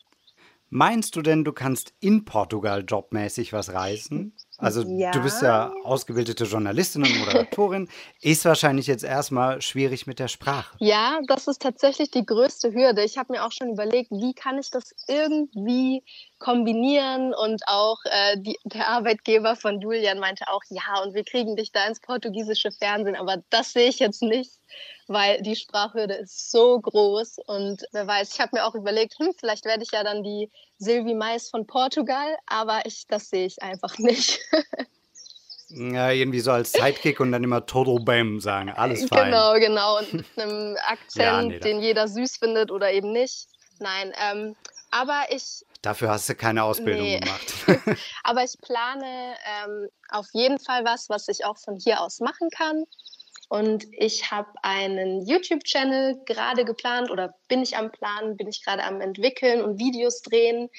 Meinst 0.70 1.14
du 1.14 1.22
denn, 1.22 1.44
du 1.44 1.52
kannst 1.52 1.94
in 2.00 2.24
Portugal 2.24 2.84
jobmäßig 2.84 3.52
was 3.52 3.72
reißen? 3.72 4.34
Also 4.56 4.82
ja. 4.82 5.10
du 5.10 5.20
bist 5.20 5.42
ja 5.42 5.72
ausgebildete 5.82 6.44
Journalistin 6.44 7.02
und 7.02 7.18
Moderatorin. 7.18 7.88
ist 8.20 8.44
wahrscheinlich 8.44 8.86
jetzt 8.86 9.02
erstmal 9.02 9.60
schwierig 9.60 10.06
mit 10.06 10.20
der 10.20 10.28
Sprache. 10.28 10.76
Ja, 10.78 11.18
das 11.26 11.48
ist 11.48 11.60
tatsächlich 11.60 12.10
die 12.12 12.24
größte 12.24 12.72
Hürde. 12.72 13.02
Ich 13.02 13.18
habe 13.18 13.32
mir 13.32 13.44
auch 13.44 13.50
schon 13.50 13.70
überlegt, 13.70 14.12
wie 14.12 14.32
kann 14.32 14.58
ich 14.58 14.70
das 14.70 14.94
irgendwie 15.08 16.04
kombinieren 16.38 17.34
und 17.34 17.62
auch 17.66 17.98
äh, 18.04 18.36
die, 18.38 18.58
der 18.64 18.88
Arbeitgeber 18.88 19.56
von 19.56 19.80
Julian 19.80 20.18
meinte 20.18 20.44
auch, 20.48 20.62
ja, 20.68 21.02
und 21.02 21.14
wir 21.14 21.24
kriegen 21.24 21.56
dich 21.56 21.72
da 21.72 21.86
ins 21.86 22.00
portugiesische 22.00 22.70
Fernsehen, 22.70 23.16
aber 23.16 23.42
das 23.50 23.72
sehe 23.72 23.88
ich 23.88 23.98
jetzt 23.98 24.22
nicht, 24.22 24.52
weil 25.06 25.40
die 25.42 25.56
Sprachhürde 25.56 26.14
ist 26.14 26.50
so 26.50 26.78
groß 26.80 27.38
und 27.46 27.82
wer 27.92 28.06
weiß, 28.06 28.34
ich 28.34 28.40
habe 28.40 28.56
mir 28.56 28.66
auch 28.66 28.74
überlegt, 28.74 29.18
hm, 29.18 29.32
vielleicht 29.38 29.64
werde 29.64 29.84
ich 29.84 29.92
ja 29.92 30.04
dann 30.04 30.22
die 30.22 30.50
Sylvie 30.78 31.14
Mais 31.14 31.48
von 31.50 31.66
Portugal, 31.66 32.36
aber 32.46 32.82
ich, 32.84 33.06
das 33.08 33.30
sehe 33.30 33.46
ich 33.46 33.62
einfach 33.62 33.98
nicht. 33.98 34.40
Ja, 35.68 36.10
irgendwie 36.10 36.40
so 36.40 36.52
als 36.52 36.72
Sidekick 36.72 37.20
und 37.20 37.32
dann 37.32 37.42
immer 37.42 37.66
Total 37.66 37.98
Bam 38.04 38.38
sagen, 38.38 38.70
alles 38.70 39.08
fein. 39.08 39.26
Genau, 39.26 39.54
genau. 39.54 39.98
Und 39.98 40.12
mit 40.12 40.26
einem 40.36 40.76
Akzent, 40.86 41.24
ja, 41.24 41.42
nee, 41.42 41.58
den 41.58 41.80
jeder 41.80 42.06
süß 42.06 42.36
findet 42.36 42.70
oder 42.70 42.92
eben 42.92 43.12
nicht. 43.12 43.48
Nein, 43.80 44.12
ähm, 44.20 44.56
aber 44.90 45.24
ich. 45.30 45.64
Dafür 45.82 46.10
hast 46.10 46.28
du 46.28 46.34
keine 46.34 46.62
Ausbildung 46.62 47.02
nee. 47.02 47.18
gemacht. 47.18 47.54
aber 48.22 48.44
ich 48.44 48.54
plane 48.62 49.34
ähm, 49.64 49.88
auf 50.10 50.28
jeden 50.32 50.58
Fall 50.58 50.84
was, 50.84 51.08
was 51.08 51.28
ich 51.28 51.44
auch 51.44 51.58
von 51.58 51.76
hier 51.76 52.00
aus 52.00 52.20
machen 52.20 52.50
kann. 52.50 52.84
Und 53.54 53.86
ich 53.92 54.32
habe 54.32 54.50
einen 54.62 55.24
YouTube-Channel 55.28 56.24
gerade 56.24 56.64
geplant 56.64 57.12
oder 57.12 57.36
bin 57.46 57.62
ich 57.62 57.76
am 57.76 57.92
Planen, 57.92 58.36
bin 58.36 58.48
ich 58.48 58.64
gerade 58.64 58.82
am 58.82 59.00
entwickeln 59.00 59.62
und 59.62 59.78
Videos 59.78 60.22
drehen. 60.22 60.70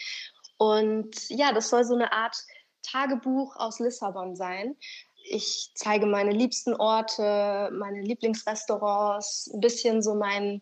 Und 0.58 1.15
ja, 1.29 1.53
das 1.53 1.70
soll 1.70 1.86
so 1.86 1.94
eine 1.94 2.12
Art 2.12 2.36
Tagebuch 2.84 3.55
aus 3.55 3.79
Lissabon 3.79 4.36
sein. 4.36 4.75
Ich 5.24 5.72
zeige 5.75 6.05
meine 6.05 6.32
liebsten 6.32 6.75
Orte, 6.75 7.70
meine 7.72 8.01
Lieblingsrestaurants, 8.01 9.51
ein 9.53 9.62
bisschen 9.62 10.01
so 10.01 10.13
mein, 10.13 10.62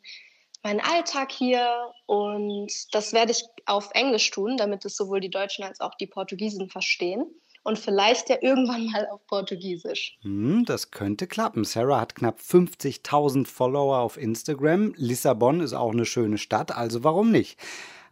meinen 0.62 0.82
Alltag 0.82 1.32
hier. 1.32 1.92
Und 2.06 2.72
das 2.92 3.14
werde 3.14 3.32
ich 3.32 3.44
auf 3.66 3.90
Englisch 3.96 4.30
tun, 4.30 4.56
damit 4.58 4.86
es 4.86 4.96
sowohl 4.96 5.20
die 5.20 5.32
Deutschen 5.32 5.64
als 5.64 5.80
auch 5.80 5.96
die 5.96 6.06
Portugiesen 6.06 6.70
verstehen 6.70 7.26
und 7.64 7.80
vielleicht 7.80 8.30
ja 8.30 8.38
irgendwann 8.42 8.88
mal 8.88 9.08
auf 9.08 9.26
Portugiesisch. 9.28 10.18
Hm, 10.22 10.66
das 10.66 10.92
könnte 10.92 11.28
klappen. 11.28 11.64
Sarah 11.64 12.02
hat 12.02 12.16
knapp 12.16 12.40
50.000 12.40 13.48
Follower 13.48 14.00
auf 14.00 14.18
Instagram. 14.18 14.94
Lissabon 14.96 15.62
ist 15.62 15.74
auch 15.74 15.92
eine 15.92 16.06
schöne 16.06 16.38
Stadt, 16.38 16.76
also 16.76 17.04
warum 17.04 17.32
nicht? 17.32 17.60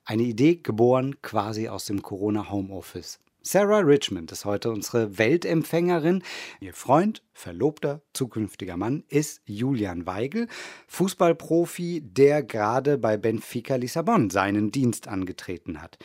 Eine 0.05 0.23
Idee 0.23 0.55
geboren 0.55 1.21
quasi 1.21 1.67
aus 1.67 1.85
dem 1.85 2.01
Corona 2.01 2.49
Homeoffice. 2.49 3.19
Sarah 3.43 3.79
Richmond 3.79 4.31
ist 4.31 4.45
heute 4.45 4.69
unsere 4.69 5.17
Weltempfängerin. 5.17 6.23
Ihr 6.59 6.75
Freund, 6.75 7.23
Verlobter, 7.33 8.01
zukünftiger 8.13 8.77
Mann 8.77 9.03
ist 9.09 9.41
Julian 9.45 10.05
Weigel, 10.05 10.47
Fußballprofi, 10.87 12.01
der 12.03 12.43
gerade 12.43 12.99
bei 12.99 13.17
Benfica 13.17 13.77
Lissabon 13.77 14.29
seinen 14.29 14.71
Dienst 14.71 15.07
angetreten 15.07 15.81
hat. 15.81 15.97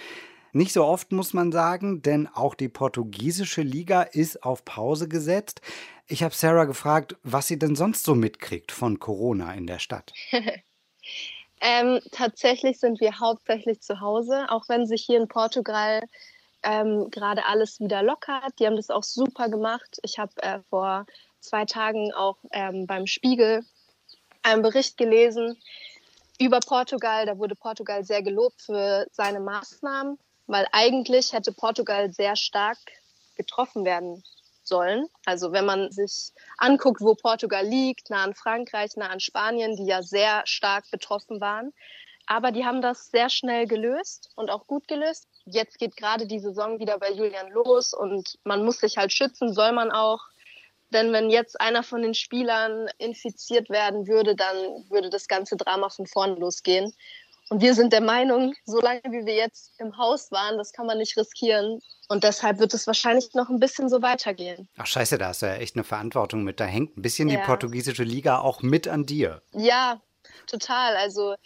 Nicht 0.57 0.73
so 0.73 0.87
oft 0.87 1.13
muss 1.13 1.35
man 1.35 1.53
sagen, 1.53 2.01
denn 2.01 2.29
auch 2.29 2.55
die 2.55 2.71
portugiesische 2.71 3.61
Liga 3.61 4.01
ist 4.01 4.43
auf 4.43 4.65
Pause 4.65 5.07
gesetzt. 5.07 5.61
Ich 6.07 6.23
habe 6.23 6.35
Sarah 6.35 6.65
gefragt, 6.65 7.15
was 7.23 7.47
sie 7.47 7.59
denn 7.59 7.77
sonst 7.77 8.05
so 8.05 8.15
mitkriegt 8.15 8.73
von 8.73 8.99
Corona 8.99 9.53
in 9.53 9.67
der 9.67 9.79
Stadt. 9.79 10.15
ähm, 11.61 12.01
tatsächlich 12.11 12.79
sind 12.81 13.01
wir 13.01 13.21
hauptsächlich 13.21 13.83
zu 13.83 14.01
Hause, 14.01 14.47
auch 14.49 14.67
wenn 14.71 14.87
sich 14.87 15.03
hier 15.03 15.21
in 15.21 15.29
Portugal 15.29 16.03
ähm, 16.63 17.11
gerade 17.11 17.45
alles 17.45 17.79
wieder 17.79 18.03
lockert. 18.03 18.59
Die 18.59 18.65
haben 18.65 18.77
das 18.77 18.89
auch 18.89 19.05
super 19.05 19.51
gemacht. 19.51 19.99
Ich 20.05 20.19
habe 20.19 20.33
äh, 20.43 20.61
vor 20.71 21.05
zwei 21.41 21.67
Tagen 21.67 22.15
auch 22.15 22.39
ähm, 22.53 22.87
beim 22.87 23.07
Spiegel 23.07 23.63
einen 24.43 24.63
Bericht 24.63 24.97
gelesen 24.97 25.59
über 26.41 26.61
Portugal. 26.61 27.27
Da 27.27 27.37
wurde 27.37 27.57
Portugal 27.57 28.05
sehr 28.05 28.23
gelobt 28.23 28.63
für 28.63 29.07
seine 29.13 29.41
Maßnahmen 29.41 30.19
weil 30.47 30.67
eigentlich 30.73 31.33
hätte 31.33 31.53
Portugal 31.53 32.13
sehr 32.13 32.37
stark 32.37 32.79
getroffen 33.37 33.85
werden 33.85 34.23
sollen. 34.63 35.09
Also 35.25 35.53
wenn 35.53 35.65
man 35.65 35.91
sich 35.93 36.33
anguckt, 36.59 37.01
wo 37.01 37.15
Portugal 37.15 37.65
liegt, 37.65 38.11
nah 38.11 38.25
an 38.25 38.35
Frankreich, 38.35 38.97
nah 38.97 39.09
an 39.09 39.21
Spanien, 39.21 39.77
die 39.77 39.87
ja 39.87 40.03
sehr 40.03 40.43
stark 40.45 40.91
betroffen 40.91 41.41
waren. 41.41 41.73
Aber 42.27 42.51
die 42.51 42.65
haben 42.65 42.83
das 42.83 43.09
sehr 43.11 43.31
schnell 43.31 43.67
gelöst 43.67 44.31
und 44.35 44.51
auch 44.51 44.67
gut 44.67 44.89
gelöst. 44.89 45.29
Jetzt 45.45 45.79
geht 45.79 45.97
gerade 45.97 46.27
die 46.27 46.41
Saison 46.41 46.81
wieder 46.81 46.99
bei 46.99 47.13
Julian 47.13 47.51
los 47.53 47.95
und 47.95 48.39
man 48.43 48.65
muss 48.65 48.81
sich 48.81 48.97
halt 48.97 49.13
schützen, 49.13 49.55
soll 49.55 49.73
man 49.73 49.93
auch. 49.93 50.21
Denn 50.91 51.13
wenn 51.13 51.31
jetzt 51.31 51.61
einer 51.61 51.83
von 51.83 52.03
den 52.03 52.15
Spielern 52.15 52.89
infiziert 52.99 53.71
werden 53.71 54.07
würde, 54.09 54.35
dann 54.35 54.57
würde 54.89 55.11
das 55.11 55.29
ganze 55.29 55.57
Drama 55.57 55.89
von 55.89 56.07
vorn 56.07 56.37
losgehen. 56.37 56.93
Und 57.49 57.61
wir 57.61 57.75
sind 57.75 57.93
der 57.93 58.01
Meinung, 58.01 58.55
solange 58.65 59.03
wie 59.05 59.25
wir 59.25 59.35
jetzt 59.35 59.73
im 59.79 59.97
Haus 59.97 60.33
waren, 60.33 60.59
das 60.59 60.73
kann 60.73 60.87
man 60.87 60.99
nicht 60.99 61.17
riskieren. 61.17 61.81
Und 62.09 62.25
deshalb 62.25 62.59
wird 62.59 62.75
es 62.75 62.87
wahrscheinlich 62.87 63.35
noch 63.35 63.49
ein 63.49 63.61
bisschen 63.61 63.89
so 63.89 64.03
weitergehen. 64.03 64.69
Ach 64.77 64.87
scheiße, 64.87 65.17
da 65.19 65.29
hast 65.29 65.43
du 65.43 65.47
ja 65.47 65.55
echt 65.55 65.77
eine 65.77 65.85
Verantwortung 65.85 66.43
mit. 66.43 66.59
Da 66.59 66.65
hängt 66.65 66.97
ein 66.97 67.03
bisschen 67.03 67.29
ja. 67.29 67.39
die 67.39 67.47
portugiesische 67.47 68.03
Liga 68.03 68.41
auch 68.41 68.63
mit 68.63 68.89
an 68.89 69.07
dir. 69.07 69.43
Ja, 69.53 70.01
total. 70.49 70.97
Also 70.97 71.37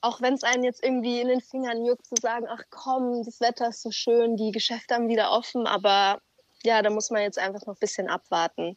auch 0.00 0.20
wenn 0.20 0.34
es 0.34 0.42
einen 0.42 0.64
jetzt 0.64 0.82
irgendwie 0.82 1.20
in 1.20 1.28
den 1.28 1.40
Fingern 1.40 1.84
juckt, 1.84 2.06
zu 2.06 2.14
sagen, 2.20 2.46
ach 2.48 2.62
komm, 2.70 3.24
das 3.24 3.40
Wetter 3.40 3.68
ist 3.68 3.82
so 3.82 3.90
schön, 3.90 4.36
die 4.36 4.50
Geschäfte 4.50 4.94
haben 4.94 5.08
wieder 5.08 5.30
offen, 5.30 5.66
aber 5.66 6.20
ja, 6.62 6.82
da 6.82 6.90
muss 6.90 7.10
man 7.10 7.22
jetzt 7.22 7.38
einfach 7.38 7.66
noch 7.66 7.74
ein 7.74 7.80
bisschen 7.80 8.08
abwarten. 8.08 8.76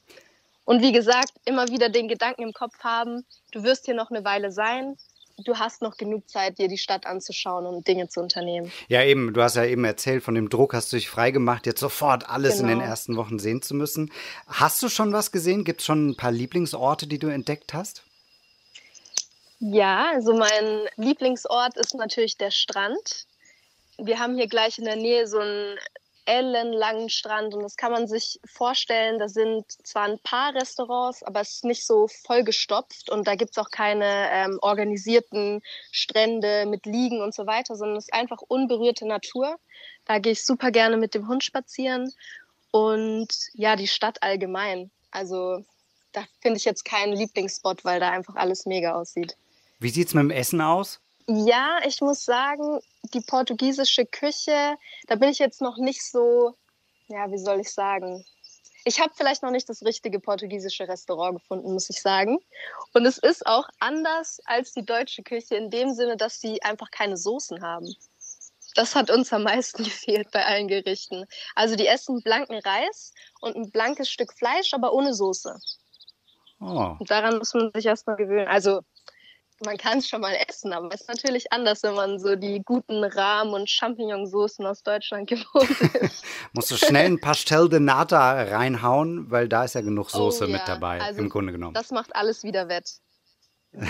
Und 0.65 0.81
wie 0.81 0.91
gesagt, 0.91 1.33
immer 1.45 1.67
wieder 1.69 1.89
den 1.89 2.07
Gedanken 2.07 2.43
im 2.43 2.53
Kopf 2.53 2.77
haben, 2.79 3.25
du 3.51 3.63
wirst 3.63 3.85
hier 3.85 3.95
noch 3.95 4.11
eine 4.11 4.23
Weile 4.23 4.51
sein, 4.51 4.97
du 5.43 5.58
hast 5.58 5.81
noch 5.81 5.98
genug 5.98 6.29
Zeit, 6.29 6.58
dir 6.60 6.67
die 6.67 6.77
Stadt 6.77 7.05
anzuschauen 7.05 7.65
und 7.65 7.88
Dinge 7.88 8.10
zu 8.10 8.22
unternehmen. 8.22 8.72
Ja, 8.88 9.03
eben, 9.03 9.34
du 9.34 9.41
hast 9.41 9.55
ja 9.55 9.65
eben 9.65 9.84
erzählt, 9.86 10.24
von 10.24 10.36
dem 10.36 10.50
Druck 10.50 10.74
hast 10.74 10.91
du 10.91 10.98
dich 10.98 11.10
freigemacht, 11.10 11.65
jetzt 11.65 11.79
sofort 11.79 12.29
alles 12.29 12.58
genau. 12.58 12.63
in 12.63 12.67
den 12.69 12.79
genau. 12.79 12.89
ersten 12.89 13.15
Wochen 13.17 13.39
sehen 13.39 13.62
zu 13.62 13.75
müssen. 13.75 14.12
Hast 14.48 14.81
du 14.84 14.89
schon 14.89 15.13
was 15.13 15.31
gesehen? 15.31 15.63
Gibt 15.63 15.81
es 15.81 15.86
schon 15.86 16.10
ein 16.10 16.17
paar 16.17 16.31
Lieblingsorte, 16.31 17.08
die 17.08 17.19
du 17.19 17.27
entdeckt 17.27 17.74
hast? 17.74 18.03
Ja, 19.60 20.12
also 20.13 20.34
mein 20.34 20.88
Lieblingsort 20.96 21.75
ist 21.77 21.96
natürlich 21.96 22.38
der 22.38 22.51
Strand. 22.51 23.25
Wir 23.98 24.19
haben 24.19 24.36
hier 24.36 24.48
gleich 24.48 24.77
in 24.79 24.86
der 24.86 24.96
Nähe 24.96 25.27
so 25.27 25.39
ein 25.39 25.77
ellenlangen 26.29 27.09
Strand 27.09 27.55
und 27.55 27.63
das 27.63 27.75
kann 27.75 27.91
man 27.91 28.07
sich 28.07 28.39
vorstellen, 28.45 29.17
da 29.17 29.27
sind 29.27 29.65
zwar 29.83 30.03
ein 30.03 30.19
paar 30.19 30.53
Restaurants, 30.53 31.24
aber 31.24 31.41
es 31.41 31.55
ist 31.55 31.65
nicht 31.65 31.86
so 31.86 32.07
vollgestopft 32.07 33.09
und 33.09 33.27
da 33.27 33.33
gibt 33.33 33.51
es 33.51 33.57
auch 33.57 33.71
keine 33.71 34.29
ähm, 34.31 34.59
organisierten 34.62 35.62
Strände 35.91 36.67
mit 36.67 36.86
Liegen 36.86 37.21
und 37.21 37.33
so 37.33 37.48
weiter, 37.48 37.75
sondern 37.75 37.98
es 37.98 38.05
ist 38.05 38.13
einfach 38.13 38.41
unberührte 38.48 39.07
Natur. 39.07 39.57
Da 40.05 40.19
gehe 40.19 40.33
ich 40.33 40.45
super 40.45 40.69
gerne 40.69 40.98
mit 40.98 41.15
dem 41.15 41.27
Hund 41.27 41.43
spazieren 41.43 42.13
und 42.69 43.29
ja, 43.53 43.75
die 43.75 43.88
Stadt 43.88 44.21
allgemein. 44.21 44.91
Also 45.09 45.65
da 46.12 46.24
finde 46.41 46.57
ich 46.57 46.65
jetzt 46.65 46.86
keinen 46.86 47.13
Lieblingsspot, 47.13 47.83
weil 47.83 48.00
da 48.00 48.12
einfach 48.12 48.36
alles 48.36 48.67
mega 48.67 48.93
aussieht. 48.93 49.36
Wie 49.79 49.89
sieht 49.89 50.09
es 50.09 50.13
mit 50.13 50.24
dem 50.24 50.31
Essen 50.31 50.62
aus? 50.62 51.00
Ja, 51.31 51.77
ich 51.86 52.01
muss 52.01 52.25
sagen, 52.25 52.79
die 53.13 53.21
portugiesische 53.21 54.07
Küche, 54.07 54.75
da 55.07 55.13
bin 55.13 55.29
ich 55.29 55.38
jetzt 55.38 55.62
noch 55.62 55.77
nicht 55.77 56.03
so, 56.03 56.55
ja, 57.07 57.29
wie 57.31 57.38
soll 57.38 57.59
ich 57.59 57.71
sagen? 57.71 58.25
Ich 58.83 59.00
habe 59.00 59.13
vielleicht 59.15 59.43
noch 59.43 59.51
nicht 59.51 59.69
das 59.69 59.83
richtige 59.83 60.19
portugiesische 60.19 60.88
Restaurant 60.88 61.38
gefunden, 61.38 61.71
muss 61.71 61.88
ich 61.91 62.01
sagen. 62.01 62.39
Und 62.93 63.05
es 63.05 63.19
ist 63.19 63.45
auch 63.45 63.69
anders 63.77 64.41
als 64.45 64.74
die 64.74 64.83
deutsche 64.83 65.21
Küche 65.21 65.53
in 65.53 65.69
dem 65.69 65.93
Sinne, 65.93 66.17
dass 66.17 66.41
sie 66.41 66.63
einfach 66.63 66.89
keine 66.89 67.15
Soßen 67.15 67.62
haben. 67.62 67.95
Das 68.74 68.95
hat 68.95 69.12
uns 69.12 69.31
am 69.31 69.43
meisten 69.43 69.83
gefehlt 69.83 70.31
bei 70.31 70.43
allen 70.43 70.67
Gerichten. 70.67 71.27
Also 71.53 71.75
die 71.75 71.86
essen 71.86 72.24
blanken 72.24 72.57
Reis 72.57 73.13
und 73.39 73.55
ein 73.55 73.69
blankes 73.69 74.09
Stück 74.09 74.33
Fleisch, 74.33 74.74
aber 74.74 74.93
ohne 74.93 75.13
Soße. 75.13 75.59
Oh. 76.59 76.95
Und 76.98 77.12
daran 77.12 77.38
muss 77.38 77.53
man 77.53 77.71
sich 77.71 77.86
erstmal 77.86 78.15
gewöhnen. 78.15 78.48
Also 78.48 78.81
man 79.65 79.77
kann 79.77 79.99
es 79.99 80.07
schon 80.07 80.21
mal 80.21 80.35
essen, 80.47 80.73
aber 80.73 80.93
es 80.93 81.01
ist 81.01 81.07
natürlich 81.07 81.51
anders, 81.51 81.83
wenn 81.83 81.95
man 81.95 82.19
so 82.19 82.35
die 82.35 82.61
guten 82.63 83.03
Rahm- 83.03 83.53
und 83.53 83.69
Champignonsoßen 83.69 84.65
aus 84.65 84.83
Deutschland 84.83 85.27
gewohnt 85.29 85.81
ist. 86.01 86.23
Musst 86.53 86.71
du 86.71 86.77
schnell 86.77 87.05
ein 87.05 87.19
Pastel 87.19 87.69
de 87.69 87.79
Nata 87.79 88.43
reinhauen, 88.43 89.29
weil 89.29 89.47
da 89.49 89.65
ist 89.65 89.75
ja 89.75 89.81
genug 89.81 90.09
Soße 90.09 90.45
oh, 90.45 90.47
ja. 90.47 90.53
mit 90.53 90.67
dabei, 90.67 91.01
also 91.01 91.19
im 91.19 91.29
Grunde 91.29 91.51
genommen. 91.51 91.73
Das 91.73 91.91
macht 91.91 92.15
alles 92.15 92.43
wieder 92.43 92.69
wett. 92.69 92.99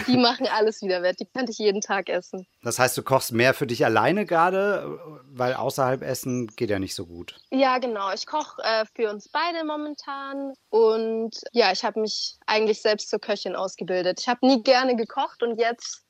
Die 0.08 0.18
machen 0.18 0.48
alles 0.48 0.82
wieder 0.82 1.02
wett. 1.02 1.20
Die 1.20 1.26
könnte 1.26 1.52
ich 1.52 1.58
jeden 1.58 1.82
Tag 1.82 2.10
essen. 2.10 2.46
Das 2.64 2.80
heißt, 2.80 2.98
du 2.98 3.04
kochst 3.04 3.32
mehr 3.32 3.54
für 3.54 3.66
dich 3.66 3.86
alleine 3.86 4.26
gerade, 4.26 5.00
weil 5.26 5.54
außerhalb 5.54 6.02
essen 6.02 6.48
geht 6.48 6.70
ja 6.70 6.80
nicht 6.80 6.96
so 6.96 7.06
gut. 7.06 7.38
Ja, 7.50 7.78
genau. 7.78 8.12
Ich 8.14 8.26
koche 8.26 8.62
äh, 8.62 8.86
für 8.94 9.10
uns 9.10 9.30
beide 9.30 9.64
momentan. 9.66 10.54
Und 10.70 11.32
ja, 11.54 11.72
ich 11.72 11.84
habe 11.86 12.02
mich 12.02 12.36
eigentlich 12.46 12.82
selbst 12.82 13.10
zur 13.10 13.20
Köchin 13.20 13.56
ausgebildet. 13.56 14.20
Ich 14.20 14.28
habe 14.28 14.46
nie 14.46 14.64
gerne 14.64 14.96
gekocht 14.96 15.44
und 15.44 15.58
jetzt 15.58 16.04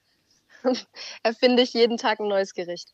erfinde 1.24 1.62
ich 1.62 1.74
jeden 1.74 1.98
Tag 1.98 2.20
ein 2.20 2.28
neues 2.28 2.54
Gericht. 2.54 2.90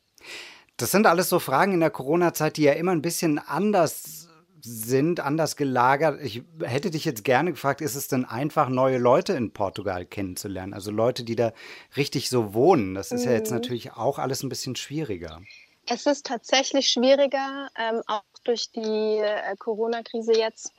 Das 0.76 0.90
sind 0.90 1.06
alles 1.06 1.30
so 1.30 1.38
Fragen 1.38 1.72
in 1.72 1.80
der 1.80 1.90
Corona-Zeit, 1.90 2.58
die 2.58 2.64
ja 2.64 2.72
immer 2.72 2.92
ein 2.92 3.00
bisschen 3.00 3.38
anders 3.38 4.25
sind 4.66 5.20
anders 5.20 5.56
gelagert. 5.56 6.20
Ich 6.22 6.42
hätte 6.62 6.90
dich 6.90 7.04
jetzt 7.04 7.24
gerne 7.24 7.52
gefragt, 7.52 7.80
ist 7.80 7.94
es 7.94 8.08
denn 8.08 8.24
einfach, 8.24 8.68
neue 8.68 8.98
Leute 8.98 9.32
in 9.32 9.52
Portugal 9.52 10.04
kennenzulernen? 10.04 10.74
Also 10.74 10.90
Leute, 10.90 11.24
die 11.24 11.36
da 11.36 11.52
richtig 11.96 12.28
so 12.28 12.52
wohnen. 12.52 12.94
Das 12.94 13.12
ist 13.12 13.22
mhm. 13.22 13.30
ja 13.30 13.32
jetzt 13.36 13.50
mhm. 13.50 13.58
natürlich 13.58 13.92
auch 13.92 14.18
alles 14.18 14.42
ein 14.42 14.48
bisschen 14.48 14.76
schwieriger. 14.76 15.40
Es 15.88 16.06
ist 16.06 16.26
tatsächlich 16.26 16.88
schwieriger, 16.88 17.68
ähm, 17.78 18.02
auch 18.08 18.22
durch 18.42 18.72
die 18.72 19.18
äh, 19.18 19.54
Corona-Krise 19.56 20.36
jetzt. 20.36 20.72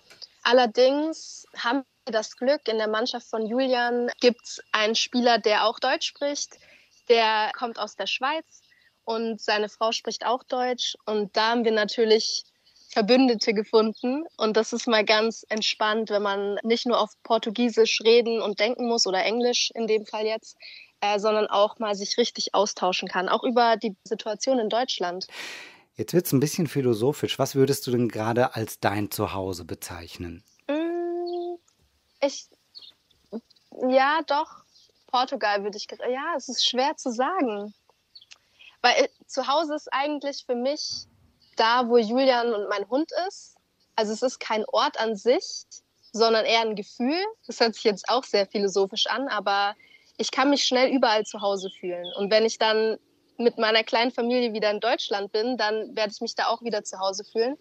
Allerdings 0.43 1.45
haben 1.57 1.83
wir 2.05 2.11
das 2.11 2.35
Glück, 2.35 2.67
in 2.67 2.77
der 2.77 2.89
Mannschaft 2.89 3.27
von 3.27 3.45
Julian 3.45 4.09
gibt 4.19 4.43
es 4.43 4.61
einen 4.73 4.95
Spieler, 4.95 5.39
der 5.39 5.65
auch 5.65 5.79
Deutsch 5.79 6.07
spricht. 6.07 6.57
Der 7.07 7.51
kommt 7.57 7.79
aus 7.79 7.95
der 7.95 8.07
Schweiz 8.07 8.61
und 9.05 9.39
seine 9.39 9.69
Frau 9.69 9.93
spricht 9.93 10.25
auch 10.25 10.43
Deutsch. 10.43 10.97
Und 11.05 11.37
da 11.37 11.51
haben 11.51 11.63
wir 11.63 11.71
natürlich 11.71 12.43
Verbündete 12.97 13.53
gefunden. 13.53 14.25
Und 14.37 14.57
das 14.57 14.73
ist 14.73 14.87
mal 14.87 15.05
ganz 15.05 15.45
entspannt, 15.49 16.09
wenn 16.09 16.23
man 16.23 16.57
nicht 16.63 16.87
nur 16.87 16.99
auf 16.99 17.11
Portugiesisch 17.21 18.01
reden 18.03 18.41
und 18.41 18.59
denken 18.59 18.87
muss 18.87 19.05
oder 19.05 19.23
Englisch 19.23 19.69
in 19.75 19.85
dem 19.85 20.07
Fall 20.07 20.25
jetzt, 20.25 20.57
äh, 21.01 21.19
sondern 21.19 21.45
auch 21.45 21.77
mal 21.77 21.93
sich 21.93 22.17
richtig 22.17 22.55
austauschen 22.55 23.07
kann, 23.07 23.29
auch 23.29 23.43
über 23.43 23.77
die 23.77 23.95
Situation 24.03 24.57
in 24.57 24.69
Deutschland. 24.69 25.27
Jetzt 25.95 26.15
wird 26.15 26.25
es 26.25 26.31
ein 26.31 26.39
bisschen 26.39 26.65
philosophisch. 26.65 27.37
Was 27.37 27.53
würdest 27.53 27.85
du 27.85 27.91
denn 27.91 28.09
gerade 28.09 28.55
als 28.55 28.79
dein 28.79 29.11
Zuhause 29.11 29.63
bezeichnen? 29.63 30.43
Mm, 30.67 31.57
ich 32.19 32.47
Ja, 33.89 34.21
doch. 34.25 34.63
Portugal 35.05 35.63
würde 35.63 35.77
ich. 35.77 35.85
Ja, 35.99 36.33
es 36.35 36.49
ist 36.49 36.67
schwer 36.67 36.97
zu 36.97 37.11
sagen. 37.11 37.75
Weil 38.81 39.03
äh, 39.03 39.09
zu 39.27 39.45
Hause 39.47 39.75
ist 39.75 39.93
eigentlich 39.93 40.45
für 40.47 40.55
mich 40.55 41.05
da, 41.59 41.87
wo 41.89 41.97
Julian 41.97 42.53
und 42.53 42.69
mein 42.69 42.87
Hund 42.89 43.11
ist. 43.27 43.55
Also 43.95 44.13
es 44.13 44.21
ist 44.21 44.39
kein 44.39 44.63
Ort 44.65 44.99
an 44.99 45.15
sich, 45.15 45.63
sondern 46.11 46.45
eher 46.45 46.61
ein 46.61 46.75
Gefühl. 46.75 47.19
Das 47.45 47.59
hört 47.59 47.75
sich 47.75 47.83
jetzt 47.83 48.09
auch 48.09 48.23
sehr 48.23 48.45
philosophisch 48.47 49.07
an, 49.07 49.27
aber 49.27 49.75
ich 50.17 50.31
kann 50.31 50.49
mich 50.49 50.63
schnell 50.63 50.89
überall 50.89 51.25
zu 51.25 51.41
Hause 51.41 51.69
fühlen. 51.69 52.05
Und 52.17 52.31
wenn 52.31 52.45
ich 52.45 52.57
dann 52.57 52.97
mit 53.37 53.57
meiner 53.57 53.83
kleinen 53.83 54.11
Familie 54.11 54.53
wieder 54.53 54.71
in 54.71 54.79
Deutschland 54.79 55.31
bin, 55.31 55.57
dann 55.57 55.95
werde 55.95 56.11
ich 56.13 56.21
mich 56.21 56.35
da 56.35 56.47
auch 56.47 56.61
wieder 56.63 56.83
zu 56.83 56.99
Hause 56.99 57.23
fühlen. 57.23 57.57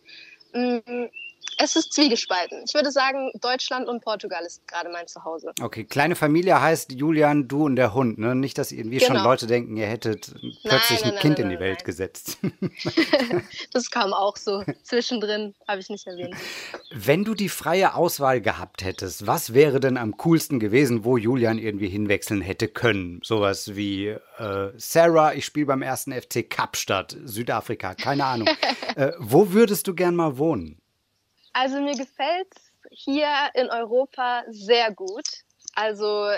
Es 1.59 1.75
ist 1.75 1.95
zwiegespalten. 1.95 2.65
Ich 2.67 2.75
würde 2.75 2.91
sagen, 2.91 3.31
Deutschland 3.41 3.89
und 3.89 4.05
Portugal 4.05 4.45
ist 4.45 4.67
gerade 4.69 4.91
mein 4.91 5.07
Zuhause. 5.07 5.53
Okay, 5.61 5.85
kleine 5.85 6.15
Familie 6.15 6.61
heißt 6.61 6.93
Julian, 6.93 7.49
du 7.49 7.65
und 7.65 7.77
der 7.77 7.95
Hund, 7.95 8.19
ne? 8.19 8.35
Nicht, 8.35 8.59
dass 8.59 8.73
irgendwie 8.73 8.99
genau. 8.99 9.15
schon 9.15 9.25
Leute 9.25 9.47
denken, 9.47 9.77
ihr 9.77 9.87
hättet 9.87 10.35
plötzlich 10.63 11.01
nein, 11.01 11.09
nein, 11.09 11.13
ein 11.13 11.19
Kind 11.19 11.39
nein, 11.39 11.47
in 11.47 11.51
die 11.51 11.61
Welt 11.61 11.85
gesetzt. 11.85 12.39
das 13.73 13.91
kam 13.91 14.13
auch 14.13 14.37
so 14.37 14.65
zwischendrin, 14.83 15.55
habe 15.67 15.81
ich 15.81 15.89
nicht 15.89 16.07
erwähnt. 16.07 16.35
Wenn 16.93 17.25
du 17.25 17.35
die 17.35 17.49
freie 17.49 17.95
Auswahl 17.95 18.43
gehabt 18.43 18.85
hättest, 18.85 19.27
was 19.27 19.55
wäre 19.55 19.81
denn 19.81 19.97
am 19.97 20.19
coolsten 20.19 20.61
gewesen, 20.61 21.05
wo 21.05 21.17
Julian 21.17 21.59
irgendwie 21.59 21.89
hinwechseln 21.89 22.43
hätte 22.43 22.69
können? 22.69 23.21
Sowas 23.23 23.75
wie 23.77 24.09
äh, 24.09 24.73
Sarah, 24.77 25.33
ich 25.33 25.47
spiele 25.47 25.67
beim 25.67 25.83
ersten 25.83 26.13
FC 26.13 26.49
Kapstadt, 26.49 27.17
Südafrika, 27.25 27.95
keine 27.95 28.25
Ahnung. 28.27 28.49
äh, 28.97 29.13
wo 29.19 29.53
würdest 29.53 29.87
du 29.87 29.95
gern 29.95 30.15
mal 30.15 30.37
wohnen? 30.37 30.81
Also 31.59 31.81
mir 31.81 31.97
gefällt 31.97 32.53
hier 32.91 33.31
in 33.55 33.71
Europa 33.71 34.45
sehr 34.49 34.93
gut. 34.93 35.27
Also 35.75 36.29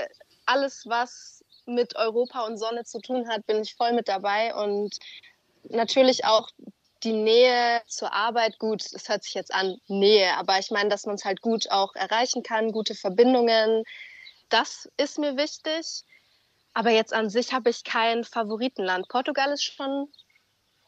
alles, 0.47 0.85
was 0.87 1.45
mit 1.67 1.97
Europa 1.97 2.47
und 2.47 2.57
Sonne 2.57 2.85
zu 2.85 3.01
tun 3.01 3.29
hat, 3.29 3.45
bin 3.45 3.63
ich 3.63 3.75
voll 3.75 3.95
mit 3.95 4.07
dabei 4.07 4.55
und 4.55 4.97
natürlich 5.71 6.25
auch 6.25 6.49
die 7.03 7.15
Nähe 7.15 7.83
zur 7.89 8.13
Arbeit, 8.13 8.61
gut, 8.61 8.81
es 8.93 9.09
hört 9.09 9.25
sich 9.25 9.35
jetzt 9.35 9.53
an, 9.53 9.81
Nähe, 9.89 10.37
aber 10.37 10.61
ich 10.61 10.71
meine, 10.71 10.89
dass 10.89 11.05
man 11.05 11.17
es 11.17 11.25
halt 11.25 11.41
gut 11.41 11.69
auch 11.73 11.97
erreichen 11.97 12.45
kann, 12.45 12.71
gute 12.71 12.95
Verbindungen, 12.95 13.83
das 14.51 14.89
ist 14.99 15.19
mir 15.19 15.37
wichtig. 15.37 16.05
Aber 16.75 16.91
jetzt 16.91 17.13
an 17.13 17.29
sich 17.29 17.53
habe 17.53 17.71
ich 17.71 17.83
kein 17.83 18.23
Favoritenland. 18.23 19.09
Portugal 19.09 19.51
ist 19.51 19.65
schon 19.65 20.13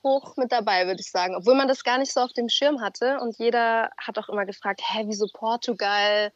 hoch 0.02 0.36
mit 0.36 0.52
dabei, 0.52 0.86
würde 0.86 1.00
ich 1.00 1.10
sagen. 1.10 1.34
Obwohl 1.34 1.54
man 1.54 1.68
das 1.68 1.84
gar 1.84 1.98
nicht 1.98 2.12
so 2.12 2.20
auf 2.20 2.32
dem 2.32 2.48
Schirm 2.48 2.80
hatte. 2.80 3.18
Und 3.20 3.38
jeder 3.38 3.90
hat 3.98 4.18
auch 4.18 4.28
immer 4.28 4.46
gefragt, 4.46 4.80
hä, 4.84 5.04
wieso 5.06 5.26
Portugal? 5.32 6.32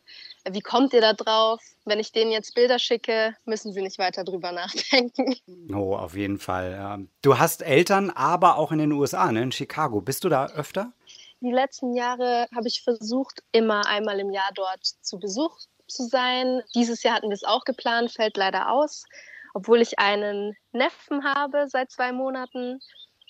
Wie 0.48 0.60
kommt 0.60 0.92
ihr 0.92 1.00
da 1.00 1.12
drauf? 1.12 1.60
Wenn 1.84 1.98
ich 1.98 2.12
denen 2.12 2.30
jetzt 2.30 2.54
Bilder 2.54 2.78
schicke, 2.78 3.36
müssen 3.44 3.72
sie 3.72 3.82
nicht 3.82 3.98
weiter 3.98 4.24
drüber 4.24 4.52
nachdenken. 4.52 5.36
Oh, 5.74 5.94
auf 5.94 6.14
jeden 6.14 6.38
Fall. 6.38 7.06
Du 7.22 7.38
hast 7.38 7.62
Eltern, 7.62 8.10
aber 8.10 8.56
auch 8.56 8.72
in 8.72 8.78
den 8.78 8.92
USA, 8.92 9.30
ne? 9.32 9.42
in 9.42 9.52
Chicago. 9.52 10.00
Bist 10.00 10.24
du 10.24 10.28
da 10.28 10.46
öfter? 10.46 10.92
Die 11.40 11.52
letzten 11.52 11.94
Jahre 11.94 12.46
habe 12.54 12.68
ich 12.68 12.82
versucht, 12.82 13.42
immer 13.52 13.86
einmal 13.86 14.18
im 14.18 14.30
Jahr 14.30 14.50
dort 14.54 14.84
zu 15.02 15.18
Besuch 15.18 15.58
zu 15.86 16.04
sein. 16.04 16.62
Dieses 16.74 17.02
Jahr 17.02 17.16
hatten 17.16 17.28
wir 17.28 17.34
es 17.34 17.44
auch 17.44 17.64
geplant, 17.64 18.12
fällt 18.12 18.36
leider 18.36 18.70
aus. 18.70 19.04
Obwohl 19.52 19.80
ich 19.80 19.98
einen 19.98 20.56
Neffen 20.72 21.22
habe 21.22 21.68
seit 21.68 21.90
zwei 21.90 22.12
Monaten, 22.12 22.80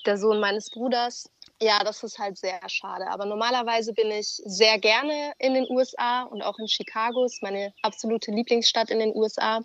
der 0.07 0.19
Sohn 0.19 0.41
meines 0.41 0.71
Bruders. 0.71 1.29
Ja, 1.61 1.79
das 1.85 2.03
ist 2.03 2.19
halt 2.19 2.37
sehr 2.37 2.61
schade. 2.69 3.07
Aber 3.09 3.25
normalerweise 3.25 3.93
bin 3.93 4.11
ich 4.11 4.41
sehr 4.45 4.79
gerne 4.79 5.33
in 5.39 5.55
den 5.55 5.67
USA 5.71 6.25
und 6.25 6.43
auch 6.43 6.59
in 6.59 6.69
Chicago. 6.69 7.25
Ist 7.25 7.43
meine 7.43 7.73
absolute 7.83 8.31
Lieblingsstadt 8.31 8.91
in 8.91 8.99
den 8.99 9.15
USA. 9.15 9.63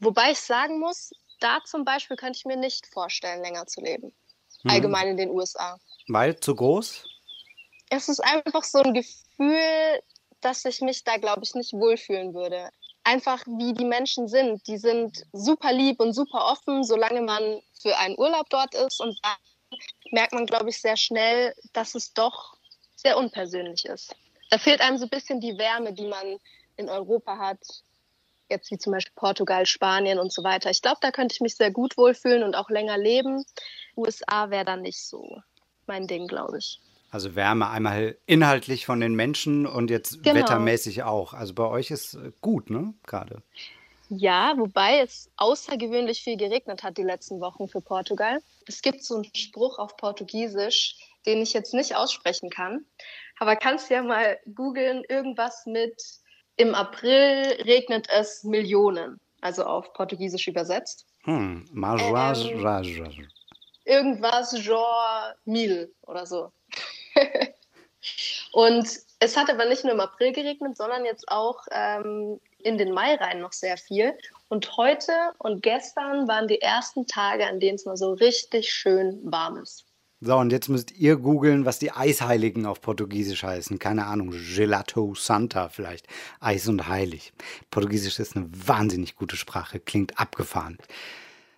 Wobei 0.00 0.32
ich 0.32 0.40
sagen 0.40 0.78
muss, 0.78 1.10
da 1.40 1.58
zum 1.64 1.84
Beispiel 1.84 2.16
könnte 2.16 2.38
ich 2.38 2.44
mir 2.44 2.56
nicht 2.56 2.86
vorstellen, 2.86 3.42
länger 3.42 3.66
zu 3.66 3.80
leben. 3.80 4.12
Hm. 4.62 4.70
Allgemein 4.70 5.08
in 5.08 5.16
den 5.16 5.30
USA. 5.30 5.78
Weil 6.08 6.38
zu 6.38 6.54
groß? 6.54 7.04
Es 7.90 8.08
ist 8.08 8.20
einfach 8.20 8.64
so 8.64 8.78
ein 8.78 8.94
Gefühl, 8.94 10.00
dass 10.40 10.64
ich 10.64 10.80
mich 10.80 11.04
da, 11.04 11.16
glaube 11.16 11.42
ich, 11.42 11.54
nicht 11.54 11.72
wohlfühlen 11.72 12.34
würde. 12.34 12.70
Einfach 13.04 13.44
wie 13.46 13.72
die 13.72 13.84
Menschen 13.84 14.28
sind. 14.28 14.66
Die 14.66 14.78
sind 14.78 15.24
super 15.32 15.72
lieb 15.72 16.00
und 16.00 16.12
super 16.12 16.46
offen, 16.46 16.84
solange 16.84 17.22
man 17.22 17.60
für 17.80 17.96
einen 17.96 18.18
Urlaub 18.18 18.48
dort 18.50 18.74
ist 18.74 19.00
und 19.00 19.18
merkt 20.10 20.32
man, 20.32 20.46
glaube 20.46 20.70
ich, 20.70 20.80
sehr 20.80 20.96
schnell, 20.96 21.54
dass 21.72 21.94
es 21.94 22.12
doch 22.14 22.56
sehr 22.96 23.16
unpersönlich 23.16 23.84
ist. 23.84 24.14
Da 24.50 24.58
fehlt 24.58 24.80
einem 24.80 24.98
so 24.98 25.04
ein 25.04 25.10
bisschen 25.10 25.40
die 25.40 25.58
Wärme, 25.58 25.92
die 25.92 26.06
man 26.06 26.38
in 26.76 26.88
Europa 26.88 27.38
hat, 27.38 27.58
jetzt 28.48 28.70
wie 28.70 28.78
zum 28.78 28.92
Beispiel 28.92 29.12
Portugal, 29.14 29.66
Spanien 29.66 30.18
und 30.18 30.32
so 30.32 30.42
weiter. 30.42 30.70
Ich 30.70 30.82
glaube, 30.82 30.98
da 31.00 31.10
könnte 31.10 31.34
ich 31.34 31.40
mich 31.40 31.56
sehr 31.56 31.70
gut 31.70 31.96
wohlfühlen 31.96 32.42
und 32.42 32.54
auch 32.54 32.70
länger 32.70 32.96
leben. 32.96 33.44
USA 33.96 34.50
wäre 34.50 34.64
dann 34.64 34.82
nicht 34.82 35.02
so 35.02 35.42
mein 35.86 36.06
Ding, 36.06 36.26
glaube 36.28 36.58
ich. 36.58 36.80
Also 37.10 37.34
Wärme 37.34 37.70
einmal 37.70 38.18
inhaltlich 38.26 38.84
von 38.84 39.00
den 39.00 39.14
Menschen 39.14 39.66
und 39.66 39.90
jetzt 39.90 40.22
genau. 40.22 40.36
wettermäßig 40.36 41.04
auch. 41.04 41.32
Also 41.32 41.54
bei 41.54 41.64
euch 41.64 41.90
ist 41.90 42.18
gut, 42.40 42.68
ne? 42.70 42.94
Gerade. 43.06 43.42
Ja, 44.08 44.54
wobei 44.56 45.00
es 45.00 45.30
außergewöhnlich 45.36 46.22
viel 46.22 46.36
geregnet 46.36 46.82
hat 46.82 46.96
die 46.96 47.02
letzten 47.02 47.40
Wochen 47.40 47.68
für 47.68 47.80
Portugal. 47.80 48.40
Es 48.66 48.80
gibt 48.80 49.04
so 49.04 49.16
einen 49.16 49.34
Spruch 49.34 49.78
auf 49.78 49.96
Portugiesisch, 49.96 50.96
den 51.26 51.42
ich 51.42 51.52
jetzt 51.52 51.74
nicht 51.74 51.94
aussprechen 51.94 52.48
kann. 52.48 52.86
Aber 53.38 53.56
kannst 53.56 53.90
ja 53.90 54.02
mal 54.02 54.38
googeln, 54.54 55.04
irgendwas 55.08 55.66
mit 55.66 56.02
im 56.56 56.74
April 56.74 57.60
regnet 57.64 58.08
es 58.10 58.44
Millionen, 58.44 59.20
also 59.42 59.64
auf 59.64 59.92
Portugiesisch 59.92 60.48
übersetzt. 60.48 61.06
Hm, 61.24 61.66
ähm, 61.70 63.28
irgendwas 63.84 64.52
genre 64.52 65.34
mil 65.44 65.94
oder 66.02 66.26
so. 66.26 66.52
Und 68.52 68.88
es 69.18 69.36
hat 69.36 69.50
aber 69.50 69.66
nicht 69.66 69.84
nur 69.84 69.92
im 69.92 70.00
April 70.00 70.32
geregnet, 70.32 70.76
sondern 70.76 71.04
jetzt 71.04 71.28
auch 71.28 71.60
ähm, 71.70 72.40
in 72.62 72.78
den 72.78 72.92
Mai 72.92 73.14
rein 73.14 73.40
noch 73.40 73.52
sehr 73.52 73.76
viel. 73.76 74.14
Und 74.48 74.76
heute 74.76 75.12
und 75.38 75.62
gestern 75.62 76.28
waren 76.28 76.48
die 76.48 76.60
ersten 76.60 77.06
Tage, 77.06 77.46
an 77.46 77.60
denen 77.60 77.76
es 77.76 77.84
mal 77.84 77.96
so 77.96 78.12
richtig 78.12 78.72
schön 78.72 79.20
warm 79.24 79.58
ist. 79.58 79.84
So, 80.20 80.36
und 80.36 80.50
jetzt 80.50 80.68
müsst 80.68 80.90
ihr 80.98 81.16
googeln, 81.16 81.64
was 81.64 81.78
die 81.78 81.92
Eisheiligen 81.92 82.66
auf 82.66 82.80
Portugiesisch 82.80 83.44
heißen. 83.44 83.78
Keine 83.78 84.06
Ahnung, 84.06 84.32
Gelato 84.32 85.14
Santa 85.14 85.68
vielleicht. 85.68 86.08
Eis 86.40 86.66
und 86.66 86.88
heilig. 86.88 87.32
Portugiesisch 87.70 88.18
ist 88.18 88.36
eine 88.36 88.48
wahnsinnig 88.52 89.14
gute 89.14 89.36
Sprache, 89.36 89.78
klingt 89.78 90.18
abgefahren. 90.18 90.78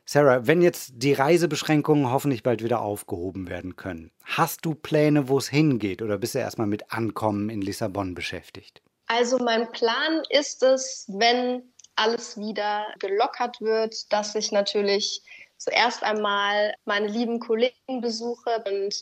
Sarah, 0.04 0.46
wenn 0.46 0.60
jetzt 0.60 0.92
die 0.96 1.14
Reisebeschränkungen 1.14 2.10
hoffentlich 2.10 2.42
bald 2.42 2.62
wieder 2.62 2.82
aufgehoben 2.82 3.48
werden 3.48 3.76
können, 3.76 4.10
hast 4.24 4.66
du 4.66 4.74
Pläne, 4.74 5.28
wo 5.28 5.38
es 5.38 5.48
hingeht 5.48 6.02
oder 6.02 6.18
bist 6.18 6.34
du 6.34 6.40
erstmal 6.40 6.66
mit 6.66 6.92
Ankommen 6.92 7.48
in 7.48 7.62
Lissabon 7.62 8.14
beschäftigt? 8.14 8.82
Also 9.12 9.38
mein 9.38 9.72
Plan 9.72 10.22
ist 10.28 10.62
es, 10.62 11.04
wenn 11.08 11.64
alles 11.96 12.38
wieder 12.38 12.86
gelockert 13.00 13.60
wird, 13.60 14.12
dass 14.12 14.36
ich 14.36 14.52
natürlich 14.52 15.22
zuerst 15.56 16.04
einmal 16.04 16.74
meine 16.84 17.08
lieben 17.08 17.40
Kollegen 17.40 18.00
besuche 18.00 18.62
und 18.68 18.94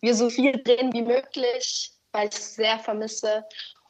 wir 0.00 0.16
so 0.16 0.30
viel 0.30 0.60
drehen 0.64 0.92
wie 0.92 1.02
möglich, 1.02 1.92
weil 2.10 2.28
ich 2.28 2.34
es 2.34 2.56
sehr 2.56 2.80
vermisse. 2.80 3.44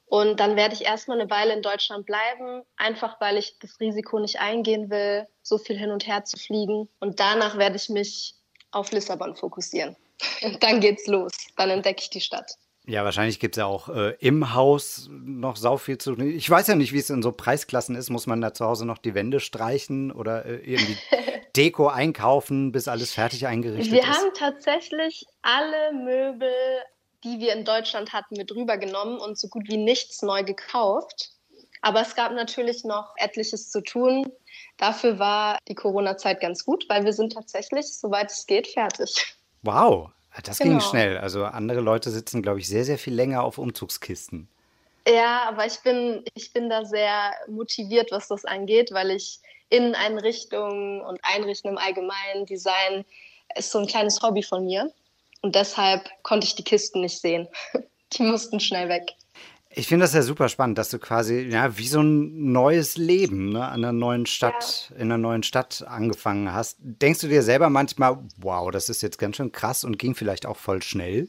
Und 0.05 0.41
dann 0.41 0.57
werde 0.57 0.75
ich 0.75 0.85
erstmal 0.85 1.19
eine 1.19 1.31
Weile 1.31 1.55
in 1.55 1.63
Deutschland 1.63 2.05
bleiben, 2.05 2.65
einfach 2.77 3.19
weil 3.19 3.39
ich 3.39 3.59
das 3.61 3.81
Risiko 3.81 4.19
nicht 4.19 4.41
eingehen 4.41 4.91
will, 4.91 5.27
so 5.43 5.57
viel 5.57 5.79
hin 5.79 5.91
und 5.91 6.07
her 6.07 6.23
zu 6.27 6.37
fliegen. 6.37 6.87
Und 7.01 7.19
danach 7.19 7.57
werde 7.57 7.77
ich 7.77 7.89
mich 7.89 8.35
auf 8.73 8.93
Lissabon 8.93 9.37
fokussieren. 9.37 9.97
Und 10.43 10.63
dann 10.63 10.81
geht's 10.81 11.07
los. 11.07 11.33
Dann 11.57 11.71
entdecke 11.71 12.03
ich 12.03 12.11
die 12.11 12.21
Stadt. 12.21 12.59
Ja, 12.85 13.05
wahrscheinlich 13.05 13.39
gibt 13.39 13.57
es 13.57 13.61
ja 13.61 13.67
auch 13.67 13.89
äh, 13.89 14.17
im 14.19 14.55
Haus 14.55 15.09
noch 15.11 15.57
sau 15.57 15.77
viel 15.77 15.99
zu 15.99 16.15
tun. 16.15 16.29
Ich 16.29 16.51
weiß 16.51 16.67
ja 16.67 16.75
nicht, 16.75 16.93
wie 16.93 16.99
es 16.99 17.11
in 17.11 17.23
so 17.23 17.31
Preisklassen 17.31 17.95
ist. 17.95 18.11
Muss 18.11 18.27
man 18.27 18.41
da 18.41 18.55
zu 18.55 18.65
Hause 18.65 18.87
noch 18.87 18.99
die 18.99 19.15
Wände 19.15 19.39
streichen 19.39 20.11
oder 20.11 20.45
äh, 20.45 20.57
irgendwie 20.57 20.97
Deko 21.57 21.89
einkaufen, 21.89 22.73
bis 22.73 22.89
alles 22.89 23.13
fertig 23.13 23.47
eingerichtet 23.47 23.93
wir 23.93 24.01
ist? 24.01 24.09
Wir 24.09 24.15
haben 24.15 24.35
tatsächlich 24.35 25.25
alle 25.43 25.93
Möbel 25.93 26.51
die 27.25 27.39
wir 27.39 27.53
in 27.53 27.65
Deutschland 27.65 28.13
hatten, 28.13 28.37
mit 28.37 28.53
rübergenommen 28.53 29.19
und 29.19 29.39
so 29.39 29.49
gut 29.49 29.69
wie 29.69 29.77
nichts 29.77 30.23
neu 30.23 30.43
gekauft. 30.43 31.31
Aber 31.81 32.01
es 32.01 32.15
gab 32.15 32.33
natürlich 32.33 32.85
noch 32.85 33.15
etliches 33.17 33.71
zu 33.71 33.83
tun. 33.83 34.31
Dafür 34.77 35.19
war 35.19 35.59
die 35.69 35.75
Corona-Zeit 35.75 36.41
ganz 36.41 36.65
gut, 36.65 36.85
weil 36.89 37.05
wir 37.05 37.13
sind 37.13 37.33
tatsächlich, 37.33 37.87
soweit 37.93 38.31
es 38.31 38.47
geht, 38.47 38.69
fertig. 38.69 39.37
Wow, 39.63 40.11
das 40.41 40.59
genau. 40.59 40.79
ging 40.79 40.81
schnell. 40.81 41.19
Also 41.19 41.45
andere 41.45 41.81
Leute 41.81 42.11
sitzen, 42.11 42.43
glaube 42.43 42.61
ich, 42.61 42.69
sehr, 42.69 42.85
sehr 42.85 42.99
viel 42.99 43.15
länger 43.15 43.43
auf 43.43 43.59
Umzugskisten. 43.59 44.49
Ja, 45.07 45.49
aber 45.49 45.67
ich 45.67 45.81
bin, 45.81 46.25
ich 46.35 46.53
bin 46.53 46.71
da 46.71 46.85
sehr 46.85 47.33
motiviert, 47.49 48.13
was 48.13 48.29
das 48.29 48.45
angeht, 48.45 48.93
weil 48.93 49.11
ich 49.11 49.41
Inneneinrichtungen 49.69 51.01
und 51.01 51.19
Einrichten 51.23 51.71
im 51.71 51.79
Allgemeinen, 51.79 52.47
Design, 52.47 53.05
ist 53.57 53.71
so 53.71 53.79
ein 53.79 53.87
kleines 53.87 54.23
Hobby 54.23 54.43
von 54.43 54.65
mir. 54.65 54.93
Und 55.43 55.55
deshalb 55.55 56.09
konnte 56.23 56.47
ich 56.47 56.55
die 56.55 56.65
Kisten 56.65 57.01
nicht 57.01 57.21
sehen. 57.21 57.49
Die 58.13 58.23
mussten 58.23 58.61
schnell 58.61 58.91
weg. 58.91 59.15
Ich 59.75 59.87
finde 59.87 60.05
das 60.05 60.15
ja 60.15 60.23
super 60.23 60.49
spannend, 60.49 60.77
dass 60.77 60.91
du 60.91 60.99
quasi, 60.99 61.49
ja, 61.51 61.79
wie 61.79 61.89
so 61.89 62.01
ein 62.01 62.53
neues 62.53 62.97
Leben 62.97 63.53
ne, 63.53 63.65
an 63.65 63.85
einer 63.85 63.93
neuen 63.93 64.27
Stadt, 64.27 64.91
ja. 64.91 64.97
in 64.97 65.03
einer 65.03 65.19
neuen 65.19 65.43
Stadt 65.43 65.85
angefangen 65.87 66.53
hast. 66.53 66.77
Denkst 66.81 67.21
du 67.21 67.29
dir 67.29 67.43
selber 67.43 67.71
manchmal, 67.71 68.19
wow, 68.37 68.71
das 68.71 68.89
ist 68.89 69.03
jetzt 69.03 69.19
ganz 69.19 69.37
schön 69.37 69.51
krass 69.51 69.85
und 69.85 69.99
ging 69.99 70.15
vielleicht 70.15 70.45
auch 70.45 70.57
voll 70.57 70.83
schnell? 70.83 71.29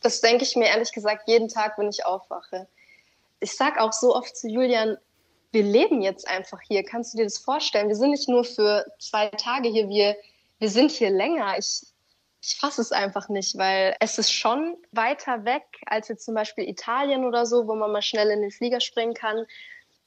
Das 0.00 0.20
denke 0.20 0.44
ich 0.44 0.54
mir 0.54 0.66
ehrlich 0.66 0.92
gesagt 0.92 1.28
jeden 1.28 1.48
Tag, 1.48 1.78
wenn 1.78 1.88
ich 1.88 2.06
aufwache. 2.06 2.68
Ich 3.40 3.56
sage 3.56 3.80
auch 3.80 3.92
so 3.92 4.14
oft 4.14 4.36
zu 4.36 4.48
Julian, 4.48 4.96
wir 5.50 5.62
leben 5.62 6.02
jetzt 6.02 6.26
einfach 6.28 6.60
hier. 6.66 6.84
Kannst 6.84 7.12
du 7.12 7.18
dir 7.18 7.24
das 7.24 7.38
vorstellen? 7.38 7.88
Wir 7.88 7.96
sind 7.96 8.10
nicht 8.10 8.28
nur 8.28 8.44
für 8.44 8.84
zwei 8.98 9.28
Tage 9.28 9.68
hier, 9.68 9.88
wir, 9.88 10.16
wir 10.58 10.70
sind 10.70 10.90
hier 10.90 11.10
länger. 11.10 11.58
Ich, 11.58 11.82
ich 12.42 12.56
fasse 12.56 12.80
es 12.80 12.90
einfach 12.90 13.28
nicht, 13.28 13.56
weil 13.56 13.94
es 14.00 14.18
ist 14.18 14.32
schon 14.32 14.76
weiter 14.90 15.44
weg 15.44 15.62
als 15.86 16.08
jetzt 16.08 16.24
zum 16.24 16.34
Beispiel 16.34 16.68
Italien 16.68 17.24
oder 17.24 17.46
so, 17.46 17.68
wo 17.68 17.74
man 17.76 17.92
mal 17.92 18.02
schnell 18.02 18.30
in 18.30 18.40
den 18.42 18.50
Flieger 18.50 18.80
springen 18.80 19.14
kann. 19.14 19.46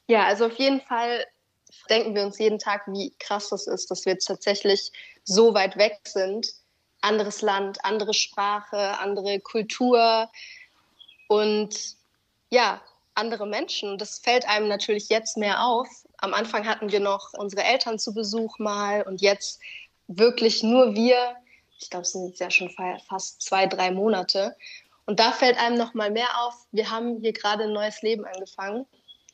Ja, 0.08 0.26
also 0.26 0.48
auf 0.48 0.58
jeden 0.58 0.82
Fall 0.82 1.26
denken 1.90 2.14
wir 2.14 2.24
uns 2.24 2.38
jeden 2.38 2.60
Tag, 2.60 2.84
wie 2.88 3.14
krass 3.20 3.50
das 3.50 3.68
ist, 3.68 3.90
dass 3.90 4.06
wir 4.06 4.14
jetzt 4.14 4.26
tatsächlich 4.26 4.92
so 5.24 5.54
weit 5.54 5.78
weg 5.78 5.98
sind. 6.04 6.54
Anderes 7.00 7.42
Land, 7.42 7.78
andere 7.84 8.14
Sprache, 8.14 9.00
andere 9.00 9.40
Kultur 9.40 10.30
und 11.28 11.96
ja, 12.50 12.82
andere 13.14 13.48
Menschen. 13.48 13.98
Das 13.98 14.20
fällt 14.20 14.46
einem 14.46 14.68
natürlich 14.68 15.08
jetzt 15.08 15.38
mehr 15.38 15.64
auf. 15.64 15.88
Am 16.18 16.34
Anfang 16.34 16.68
hatten 16.68 16.92
wir 16.92 17.00
noch 17.00 17.30
unsere 17.34 17.64
Eltern 17.64 17.98
zu 17.98 18.14
Besuch 18.14 18.60
mal 18.60 19.04
und 19.04 19.22
jetzt 19.22 19.62
wirklich 20.08 20.64
nur 20.64 20.96
wir 20.96 21.36
ich 21.80 21.90
glaube, 21.90 22.04
es 22.04 22.12
sind 22.12 22.28
jetzt 22.28 22.40
ja 22.40 22.50
schon 22.50 22.70
fast 22.70 23.42
zwei, 23.42 23.68
drei 23.68 23.92
Monate. 23.92 24.56
Und 25.06 25.20
da 25.20 25.32
fällt 25.32 25.58
einem 25.58 25.78
noch 25.78 25.94
mal 25.94 26.10
mehr 26.12 26.30
auf, 26.42 26.54
wir 26.72 26.90
haben 26.90 27.20
hier 27.22 27.34
gerade 27.34 27.66
ein 27.66 27.74
neues 27.74 28.02
Leben 28.02 28.26
angefangen, 28.26 28.86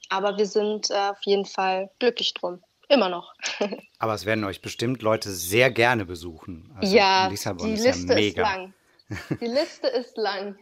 aber 0.10 0.38
wir 0.38 0.46
sind 0.46 0.90
äh, 0.90 1.10
auf 1.12 1.22
jeden 1.24 1.46
Fall 1.46 1.90
glücklich 2.00 2.34
drum. 2.34 2.62
Immer 2.90 3.08
noch. 3.08 3.34
aber 4.00 4.14
es 4.14 4.26
werden 4.26 4.44
euch 4.44 4.62
bestimmt 4.62 5.02
Leute 5.02 5.32
sehr 5.32 5.72
gerne 5.72 6.06
besuchen. 6.06 6.76
Also 6.78 6.94
ja, 6.94 7.28
Lissabon 7.28 7.68
die 7.68 7.74
ist 7.74 7.86
Liste 7.86 8.14
ja 8.14 8.16
mega. 8.16 8.42
ist 8.42 8.50
lang. 8.50 8.74
Die 9.42 9.46
Liste 9.46 9.88
ist 9.88 10.18
lang. 10.18 10.58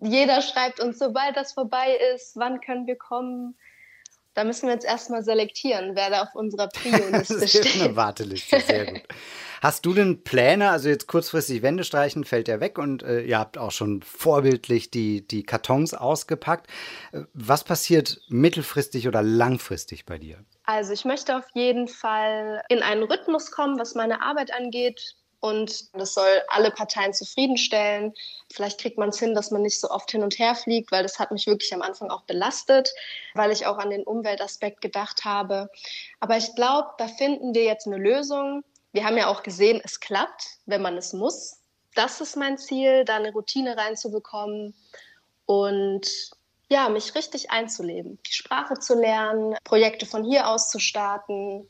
Jeder 0.00 0.40
schreibt 0.40 0.80
uns, 0.80 0.98
sobald 0.98 1.36
das 1.36 1.52
vorbei 1.52 1.98
ist, 2.14 2.36
wann 2.36 2.60
können 2.60 2.86
wir 2.86 2.96
kommen? 2.96 3.56
Da 4.34 4.44
müssen 4.44 4.66
wir 4.66 4.74
jetzt 4.74 4.86
erstmal 4.86 5.22
selektieren, 5.22 5.94
wer 5.94 6.10
da 6.10 6.22
auf 6.22 6.34
unserer 6.34 6.68
Prio-Liste 6.72 7.46
steht. 7.46 7.64
Das 7.64 7.74
ist 7.74 7.82
eine 7.82 7.96
Warteliste, 7.96 8.60
sehr 8.60 8.86
gut. 8.86 9.02
Hast 9.62 9.86
du 9.86 9.94
denn 9.94 10.24
Pläne, 10.24 10.70
also 10.70 10.88
jetzt 10.88 11.06
kurzfristig 11.06 11.62
Wände 11.62 11.84
streichen, 11.84 12.24
fällt 12.24 12.48
ja 12.48 12.58
weg 12.58 12.78
und 12.78 13.04
äh, 13.04 13.20
ihr 13.20 13.38
habt 13.38 13.58
auch 13.58 13.70
schon 13.70 14.02
vorbildlich 14.02 14.90
die, 14.90 15.24
die 15.24 15.44
Kartons 15.44 15.94
ausgepackt. 15.94 16.66
Was 17.32 17.62
passiert 17.62 18.20
mittelfristig 18.28 19.06
oder 19.06 19.22
langfristig 19.22 20.04
bei 20.04 20.18
dir? 20.18 20.44
Also 20.64 20.92
ich 20.92 21.04
möchte 21.04 21.36
auf 21.36 21.44
jeden 21.54 21.86
Fall 21.86 22.62
in 22.68 22.82
einen 22.82 23.04
Rhythmus 23.04 23.52
kommen, 23.52 23.78
was 23.78 23.94
meine 23.94 24.22
Arbeit 24.22 24.52
angeht. 24.52 25.14
Und 25.42 25.92
das 25.92 26.14
soll 26.14 26.42
alle 26.46 26.70
Parteien 26.70 27.12
zufriedenstellen. 27.12 28.14
Vielleicht 28.52 28.80
kriegt 28.80 28.96
man 28.96 29.08
es 29.08 29.18
hin, 29.18 29.34
dass 29.34 29.50
man 29.50 29.62
nicht 29.62 29.80
so 29.80 29.90
oft 29.90 30.08
hin 30.08 30.22
und 30.22 30.38
her 30.38 30.54
fliegt, 30.54 30.92
weil 30.92 31.02
das 31.02 31.18
hat 31.18 31.32
mich 31.32 31.48
wirklich 31.48 31.74
am 31.74 31.82
Anfang 31.82 32.10
auch 32.10 32.22
belastet, 32.22 32.92
weil 33.34 33.50
ich 33.50 33.66
auch 33.66 33.78
an 33.78 33.90
den 33.90 34.04
Umweltaspekt 34.04 34.80
gedacht 34.80 35.24
habe. 35.24 35.68
Aber 36.20 36.36
ich 36.36 36.54
glaube, 36.54 36.90
da 36.96 37.08
finden 37.08 37.56
wir 37.56 37.64
jetzt 37.64 37.88
eine 37.88 37.96
Lösung, 37.96 38.62
wir 38.92 39.04
haben 39.04 39.16
ja 39.16 39.26
auch 39.26 39.42
gesehen, 39.42 39.80
es 39.82 39.98
klappt, 39.98 40.58
wenn 40.66 40.80
man 40.80 40.96
es 40.96 41.12
muss. 41.12 41.58
Das 41.96 42.20
ist 42.20 42.36
mein 42.36 42.56
Ziel, 42.56 43.04
da 43.04 43.16
eine 43.16 43.32
Routine 43.32 43.76
reinzubekommen 43.76 44.74
und 45.46 46.30
ja, 46.68 46.88
mich 46.88 47.16
richtig 47.16 47.50
einzuleben, 47.50 48.20
die 48.28 48.32
Sprache 48.32 48.74
zu 48.74 48.94
lernen, 48.94 49.56
Projekte 49.64 50.06
von 50.06 50.22
hier 50.22 50.46
aus 50.46 50.70
zu 50.70 50.78
starten 50.78 51.68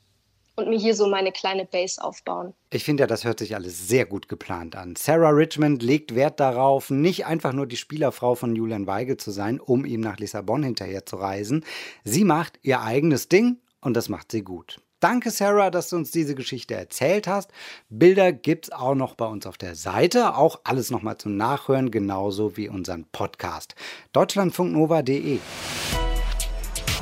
und 0.57 0.69
mir 0.69 0.79
hier 0.79 0.95
so 0.95 1.09
meine 1.09 1.33
kleine 1.33 1.65
Base 1.65 2.03
aufbauen. 2.03 2.55
Ich 2.71 2.85
finde 2.85 3.03
ja, 3.03 3.07
das 3.07 3.25
hört 3.25 3.38
sich 3.38 3.55
alles 3.55 3.88
sehr 3.88 4.07
gut 4.07 4.29
geplant 4.29 4.77
an. 4.77 4.97
Sarah 4.97 5.31
Richmond 5.31 5.83
legt 5.83 6.15
Wert 6.15 6.41
darauf, 6.41 6.91
nicht 6.91 7.27
einfach 7.27 7.53
nur 7.53 7.67
die 7.67 7.77
Spielerfrau 7.77 8.35
von 8.35 8.55
Julian 8.55 8.87
Weigel 8.87 9.17
zu 9.17 9.31
sein, 9.31 9.61
um 9.61 9.85
ihm 9.85 10.01
nach 10.01 10.19
Lissabon 10.19 10.62
hinterher 10.62 11.07
zu 11.07 11.17
reisen. 11.17 11.65
Sie 12.05 12.25
macht 12.25 12.59
ihr 12.62 12.81
eigenes 12.83 13.29
Ding 13.29 13.59
und 13.81 13.95
das 13.95 14.09
macht 14.09 14.33
sie 14.33 14.43
gut. 14.43 14.81
Danke, 15.01 15.33
Sarah, 15.33 15.71
dass 15.71 15.88
du 15.88 15.97
uns 15.97 16.12
diese 16.12 16.37
Geschichte 16.37 16.75
erzählt 16.75 17.27
hast. 17.27 17.51
Bilder 17.88 18.33
gibt 18.33 18.67
es 18.67 18.73
auch 18.73 18.95
noch 18.95 19.17
bei 19.17 19.27
uns 19.27 19.47
auf 19.47 19.59
der 19.59 19.75
Seite. 19.75 20.37
Auch 20.37 20.61
alles 20.62 20.93
nochmal 20.93 21.19
zum 21.19 21.37
Nachhören, 21.37 21.91
genauso 21.91 22.57
wie 22.57 22.69
unseren 22.69 23.07
Podcast. 23.11 23.75
Deutschlandfunknova.de 24.12 25.41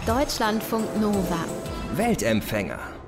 Deutschlandfunk 0.07 0.99
Nova. 0.99 1.45
Weltempfänger. 1.95 3.00